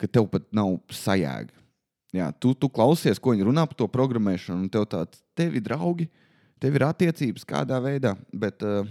ka 0.00 0.08
tev 0.10 0.28
pat 0.32 0.46
nav 0.54 0.76
sajēga. 0.92 1.54
Jā, 2.12 2.28
tu, 2.36 2.52
tu 2.52 2.68
klausies, 2.68 3.20
ko 3.20 3.32
viņi 3.32 3.46
runā 3.48 3.64
par 3.68 3.78
to 3.78 3.88
programmēšanu, 3.88 4.66
un 4.66 4.72
tev 4.72 4.84
tāds, 4.92 5.22
tev 5.38 5.54
ir 5.56 5.64
draugi, 5.64 6.10
tev 6.60 6.76
ir 6.76 6.84
attiecības 6.84 7.46
kādā 7.48 7.78
veidā. 7.80 8.12
Bet, 8.36 8.60
uh, 8.66 8.84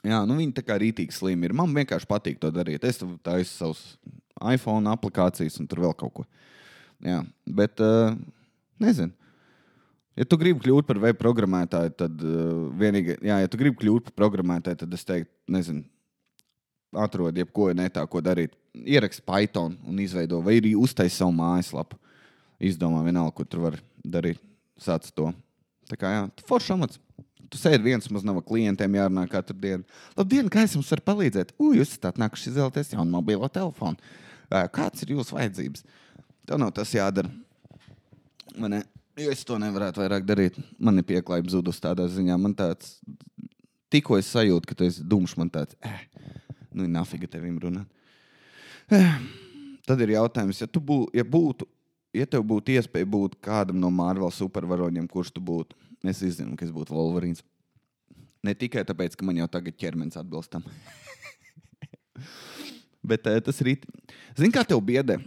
jā, 0.00 0.22
nu, 0.24 0.38
viņi 0.38 0.56
tā 0.56 0.64
kā 0.64 0.78
rītīgi 0.80 1.12
slimi 1.12 1.48
ir. 1.48 1.56
Man 1.56 1.74
vienkārši 1.76 2.08
patīk 2.08 2.40
to 2.40 2.48
darīt. 2.54 2.86
Es 2.88 3.02
taisu 3.26 3.52
savus 3.52 3.84
iPhone 4.40 4.88
aplikācijas 4.88 5.60
un 5.60 5.68
tur 5.68 5.84
vēl 5.84 5.92
kaut 6.00 6.14
ko. 6.16 6.26
Jā, 7.04 7.20
bet 7.44 7.80
uh, 7.84 8.16
nezinu. 8.80 9.12
Ja 10.18 10.26
tu 10.26 10.36
gribi 10.40 10.60
kļūt 10.64 10.88
par 10.88 10.98
web 11.00 11.18
programmētāju, 11.20 11.92
tad 11.96 12.22
uh, 12.26 12.66
vienīgi, 12.80 13.20
jā, 13.24 13.36
ja 13.44 13.50
tu 13.50 13.60
gribi 13.60 13.78
kļūt 13.78 14.08
par 14.08 14.16
programmētāju, 14.24 14.80
tad 14.82 14.96
es 14.96 15.06
teiktu, 15.06 15.30
nezinu, 15.54 15.84
atrod 16.98 17.36
jebko 17.38 17.70
netā, 17.76 18.02
ko 18.10 18.22
darīt. 18.24 18.56
Ieraksti 18.74 19.22
Python 19.26 19.76
un 19.86 20.00
izveido, 20.02 20.40
vai 20.44 20.58
arī 20.60 20.74
uztaisīt 20.78 21.20
savu 21.20 21.34
mājaslapu. 21.38 21.98
Izdomā 22.60 23.00
vienalga, 23.06 23.32
ko 23.38 23.46
tur 23.48 23.64
var 23.68 23.78
darīt. 24.04 24.42
Sāc 24.80 25.08
to. 25.16 25.30
Tā 25.90 25.96
kā 25.98 26.10
jā, 26.12 26.26
tu 26.36 26.44
foršs 26.48 26.74
amats. 26.74 27.00
Tu 27.50 27.58
sēdi 27.58 27.82
viens, 27.88 28.06
maz 28.14 28.22
nav 28.26 28.38
klientiem 28.46 28.94
jārunā 28.94 29.24
katru 29.30 29.56
dienu. 29.58 29.82
Labdien, 30.18 30.46
kā 30.52 30.62
es 30.66 30.76
jums 30.76 30.90
varu 30.92 31.06
palīdzēt? 31.08 31.50
Ui, 31.58 31.80
jūs 31.80 31.96
esat 31.96 32.20
nākuši 32.20 32.52
izvēlēties 32.52 32.92
jaunu 32.94 33.10
mobilo 33.16 33.48
telefonu. 33.50 33.98
Kāds 34.74 35.02
ir 35.02 35.16
jūsu 35.16 35.34
vajadzības? 35.34 35.82
Tev 36.46 36.60
nav 36.62 36.70
tas 36.76 36.92
jādara. 36.94 37.32
Man 38.54 38.76
ne? 38.76 38.84
Jo 39.20 39.32
es 39.34 39.42
to 39.44 39.58
nevarētu 39.60 40.00
vairāk 40.00 40.24
darīt. 40.24 40.56
Man 40.78 41.00
ir 41.00 41.06
pieklājība 41.08 41.52
zudus 41.52 41.80
tādā 41.82 42.06
ziņā. 42.08 42.38
Man 42.40 42.54
tāds, 42.56 42.96
tikko 43.92 44.16
es 44.20 44.30
sajūtu, 44.32 44.70
ka 44.70 44.78
tu 44.78 44.86
esi 44.86 45.04
dumšs, 45.04 45.36
man 45.40 45.50
tāds, 45.52 45.76
eh, 45.84 46.06
nu, 46.72 46.86
nafiga 46.88 47.28
tevim 47.28 47.58
runāt. 47.60 47.86
Eh, 48.90 49.20
tad 49.86 50.00
ir 50.00 50.16
jautājums, 50.16 50.62
ja, 50.62 50.66
bū, 50.66 51.04
ja 51.14 51.26
būtu 51.26 51.68
ja 52.16 52.26
tev 52.26 52.44
būtu 52.46 52.74
iespēja 52.74 53.08
būt 53.08 53.38
kādam 53.44 53.78
no 53.80 53.90
Marvel 53.94 54.30
supervaroņiem, 54.34 55.08
kurš 55.10 55.32
tu 55.36 55.42
būtu, 55.44 55.76
es 56.10 56.22
zinu, 56.22 56.56
ka 56.58 56.66
es 56.66 56.74
būtu 56.74 56.94
Wolverines. 56.96 57.44
Ne 58.42 58.54
tikai 58.56 58.84
tāpēc, 58.88 59.16
ka 59.18 59.26
man 59.26 59.36
jau 59.36 59.48
tagad 59.52 59.76
ķermenis 59.76 60.16
atbilst 60.18 60.50
tam. 60.52 60.64
bet 63.10 63.26
uh, 63.28 63.36
tas 63.44 63.60
ir. 63.60 63.76
Zini, 64.36 64.52
kā 64.54 64.64
tev 64.66 64.80
biedē? 64.84 65.18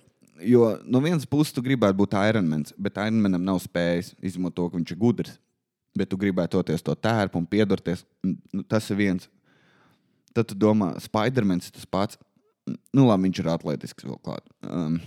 Jo 0.43 0.73
no 0.83 0.99
vienas 1.03 1.25
puses 1.29 1.53
tu 1.55 1.63
gribētu 1.63 1.97
būt 1.99 2.15
Ironmans, 2.19 2.73
bet 2.77 2.99
Ironmanam 2.99 3.43
nav 3.45 3.61
spējis 3.63 4.13
izmantot 4.19 4.55
to, 4.59 4.69
ka 4.69 4.79
viņš 4.79 4.93
ir 4.93 4.99
gudrs. 4.99 5.39
Bet 5.93 6.09
tu 6.09 6.17
gribētu 6.17 6.57
toties 6.57 6.81
to 6.81 6.95
tērpu 6.97 7.37
un 7.37 7.45
piedurties. 7.45 8.01
Nu, 8.25 8.63
tas 8.65 8.89
ir 8.89 8.97
viens. 8.97 9.29
Tad 10.33 10.49
tu 10.49 10.57
domā, 10.57 10.95
Spidermans 11.01 11.69
ir 11.69 11.75
tas 11.75 11.85
pats. 11.85 12.17
Nu, 12.65 13.05
labi, 13.05 13.27
viņš 13.27 13.43
ir 13.43 13.49
atletisks 13.53 14.07
vēl 14.07 14.17
klāt. 14.23 14.45
Um, 14.65 14.97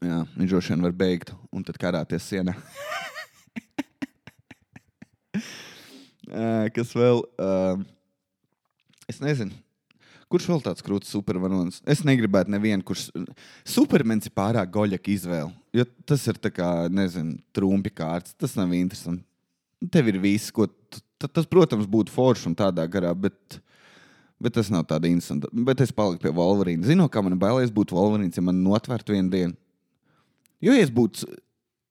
jā, 0.00 0.22
viņš 0.38 0.54
droši 0.54 0.72
vien 0.72 0.86
var 0.86 0.94
beigt 0.96 1.34
un 1.52 1.66
tad 1.66 1.76
karāties 1.82 2.24
sienā. 2.30 2.54
uh, 5.36 6.70
kas 6.72 6.94
vēl? 6.96 7.20
Uh, 7.36 7.84
es 9.12 9.20
nezinu. 9.20 9.52
Kurš 10.32 10.46
vēl 10.48 10.62
tāds 10.64 10.84
krūtis 10.84 11.12
supervaronis? 11.12 11.82
Es 11.84 12.00
negribētu 12.08 12.52
nevienu, 12.54 12.84
kurš. 12.88 13.10
Supermens 13.68 14.28
ir 14.28 14.32
pārāk 14.36 14.70
goļaka 14.72 15.12
izvēle. 15.12 15.52
Jo 15.76 15.84
tas 16.08 16.24
ir 16.30 16.38
tā 16.40 16.48
kā, 16.54 16.68
nezinu, 16.92 17.36
trumpi 17.52 17.92
kārts. 17.92 18.32
Tas 18.40 18.56
nav 18.56 18.72
interesanti. 18.76 19.26
Tev 19.92 20.08
ir 20.08 20.20
viss, 20.22 20.52
ko. 20.54 20.70
Tas, 21.22 21.44
protams, 21.46 21.84
būtu 21.90 22.14
forši 22.14 22.48
un 22.48 22.56
tādā 22.58 22.86
garā, 22.90 23.12
bet, 23.12 23.58
bet 24.42 24.56
tas 24.56 24.72
nav 24.72 24.86
tāds 24.88 25.10
interesants. 25.10 25.52
Bet 25.68 25.84
es 25.84 25.92
paliku 25.94 26.24
pie 26.24 26.34
Wolverine. 26.34 26.86
Zinu, 26.88 27.10
kā 27.12 27.20
man 27.22 27.36
bailēs 27.38 27.74
būt 27.74 27.92
Wolverine, 27.92 28.32
ja 28.32 28.46
man 28.46 28.64
notvērtu 28.64 29.14
vienu 29.14 29.30
dienu. 29.36 29.56
Jo, 30.62 30.72
ja 30.72 30.80
es 30.80 30.90
būtu 30.94 31.28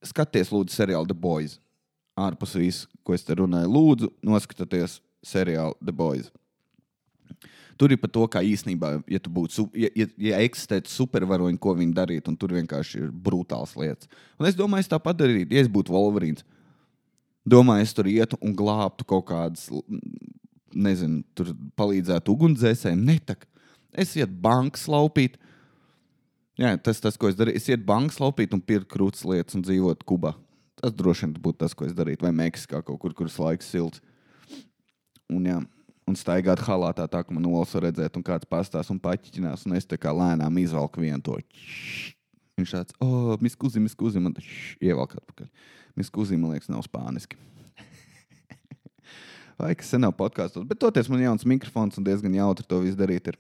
skaties, 0.08 0.50
lūdzu, 0.50 0.74
seriālu 0.74 1.08
The 1.08 1.18
Boys, 1.18 1.60
ārpus 2.18 2.58
visu, 2.58 2.90
ko 3.06 3.14
es 3.14 3.26
te 3.28 3.38
runāju, 3.38 3.70
lūdzu, 3.70 4.12
noskatieties 4.26 4.98
seriālu 5.22 5.78
The 5.84 5.94
Boys. 5.94 6.32
Tur 7.82 7.96
ir 7.96 7.98
par 7.98 8.12
to, 8.14 8.28
kā 8.30 8.44
īstenībā, 8.46 8.92
ja, 9.10 9.20
būtu, 9.26 9.64
ja, 9.74 9.90
ja, 9.98 10.06
ja 10.22 10.40
eksistētu 10.46 10.92
supervaroņi, 10.92 11.58
ko 11.62 11.74
viņi 11.80 11.96
darītu, 11.98 12.30
un 12.30 12.38
tur 12.38 12.54
vienkārši 12.54 13.00
ir 13.00 13.08
brutāls 13.10 13.74
lietas. 13.80 14.12
Un 14.38 14.46
es 14.46 14.58
domāju, 14.58 14.86
es 14.86 14.92
tāpat 14.92 15.18
darītu, 15.18 15.56
ja 15.58 15.64
es 15.66 15.72
būtu 15.72 15.96
Wolverines. 15.96 16.46
Domāju, 17.42 17.88
es 17.88 17.96
tur 17.98 18.10
ietu 18.12 18.38
un 18.46 18.54
glābtu 18.54 19.08
kaut 19.10 19.26
kādas, 19.32 19.66
nezinu, 20.78 21.24
tur 21.34 21.56
palīdzētu 21.80 22.36
ugunsdzēsējiem. 22.36 23.02
Netak. 23.08 23.48
Es 23.92 24.14
ietu 24.16 24.38
bankas 24.44 24.86
laupīt. 24.92 25.40
Jā, 26.62 26.76
tas 26.84 27.02
tas, 27.02 27.18
ko 27.18 27.32
es 27.32 27.38
darīju. 27.40 27.58
Es 27.58 27.68
ietu 27.72 27.88
bankas 27.88 28.22
laupīt 28.22 28.54
un 28.54 28.62
pirkt 28.62 28.92
krūtis 28.94 29.26
lietas 29.28 29.58
un 29.58 29.66
dzīvot 29.66 30.06
Kubā. 30.08 30.36
Tas 30.78 30.94
droši 30.98 31.28
vien 31.28 31.36
būtu 31.42 31.64
tas, 31.64 31.74
ko 31.78 31.90
es 31.90 31.98
darītu. 31.98 32.24
Vai 32.26 32.34
Meksikā 32.44 32.82
kaut 32.86 33.02
kur, 33.02 33.16
kur 33.18 33.30
ir 33.30 33.42
laiks 33.42 33.74
silts. 33.74 34.06
Un, 35.32 35.46
jā, 35.48 35.58
un 36.12 36.18
staigāt 36.20 36.62
halātā, 36.68 37.08
tā 37.10 37.24
ka 37.24 37.36
man 37.36 37.48
olas 37.50 37.72
var 37.78 37.88
redzēt, 37.88 38.18
un 38.20 38.26
kāds 38.28 38.50
pastās 38.50 38.92
un 38.94 39.00
paķiņās, 39.02 39.66
un 39.68 39.78
es 39.80 39.88
tā 39.88 40.00
kā 40.02 40.14
lēnām 40.16 40.60
izvelku 40.62 41.04
vienu 41.04 41.22
to. 41.24 41.38
Viņš 42.60 42.74
tāds, 42.76 42.98
oh, 43.02 43.34
miskuzi, 43.42 43.82
miskuzi, 43.84 44.22
man 44.22 44.36
ievelk 44.84 45.16
atpakaļ. 45.18 45.48
Miskuzi, 45.98 46.38
man 46.40 46.54
liekas, 46.56 46.70
nav 46.72 46.84
spāniski. 46.86 47.40
Vai 49.62 49.74
kas 49.78 49.92
sen 49.94 50.04
nav 50.04 50.14
podkāstos, 50.18 50.66
bet 50.68 50.80
toties 50.82 51.10
man 51.12 51.22
jauns 51.24 51.48
mikrofons 51.48 52.00
un 52.00 52.06
diezgan 52.06 52.36
jautri 52.38 52.68
to 52.68 52.80
visu 52.84 52.98
darīt. 53.00 53.32
Ir. 53.32 53.38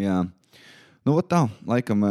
Jā, 0.00 0.22
nu 1.06 1.16
tā, 1.28 1.44
laikam 1.68 2.06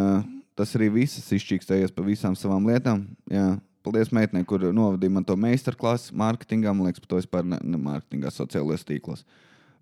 tas 0.60 0.76
arī 0.78 0.92
viss 1.00 1.32
izšķīkstējies 1.34 1.96
pa 1.96 2.06
visām 2.06 2.38
savām 2.38 2.68
lietām. 2.70 3.08
Jā. 3.32 3.58
Paldies, 3.80 4.10
meitene, 4.12 4.44
kur 4.44 4.60
novadīja 4.76 5.14
man 5.16 5.24
to 5.24 5.38
meistarklasu 5.40 6.12
mārketingā. 6.20 6.74
Man 6.76 6.90
liekas, 6.90 7.00
par 7.00 7.14
to 7.14 7.20
vispār 7.22 7.46
ne, 7.48 7.58
ne 7.64 7.80
mārketingā, 7.80 8.28
sociālajos 8.36 8.84
tīklos. 8.86 9.24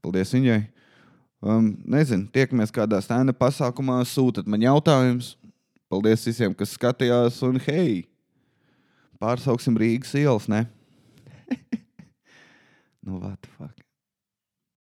Paldies 0.07 0.29
viņai. 0.31 0.61
Um, 1.43 1.65
nezinu, 1.83 2.29
tiekamies 2.31 2.71
kādā 2.71 3.01
stēna 3.03 3.33
pasākumā, 3.35 3.99
sūtiet 4.07 4.47
man 4.47 4.63
jautājumus. 4.63 5.33
Paldies 5.91 6.23
visiem, 6.29 6.55
kas 6.55 6.77
skatījās, 6.77 7.41
un 7.43 7.59
hei, 7.67 8.05
pārsauksim 9.19 9.75
Rīgas 9.79 10.15
ielas, 10.15 10.47
ne? 10.47 10.63
nu, 13.03 13.19
what 13.19 13.43
the 13.43 13.51
fuck? 13.59 13.86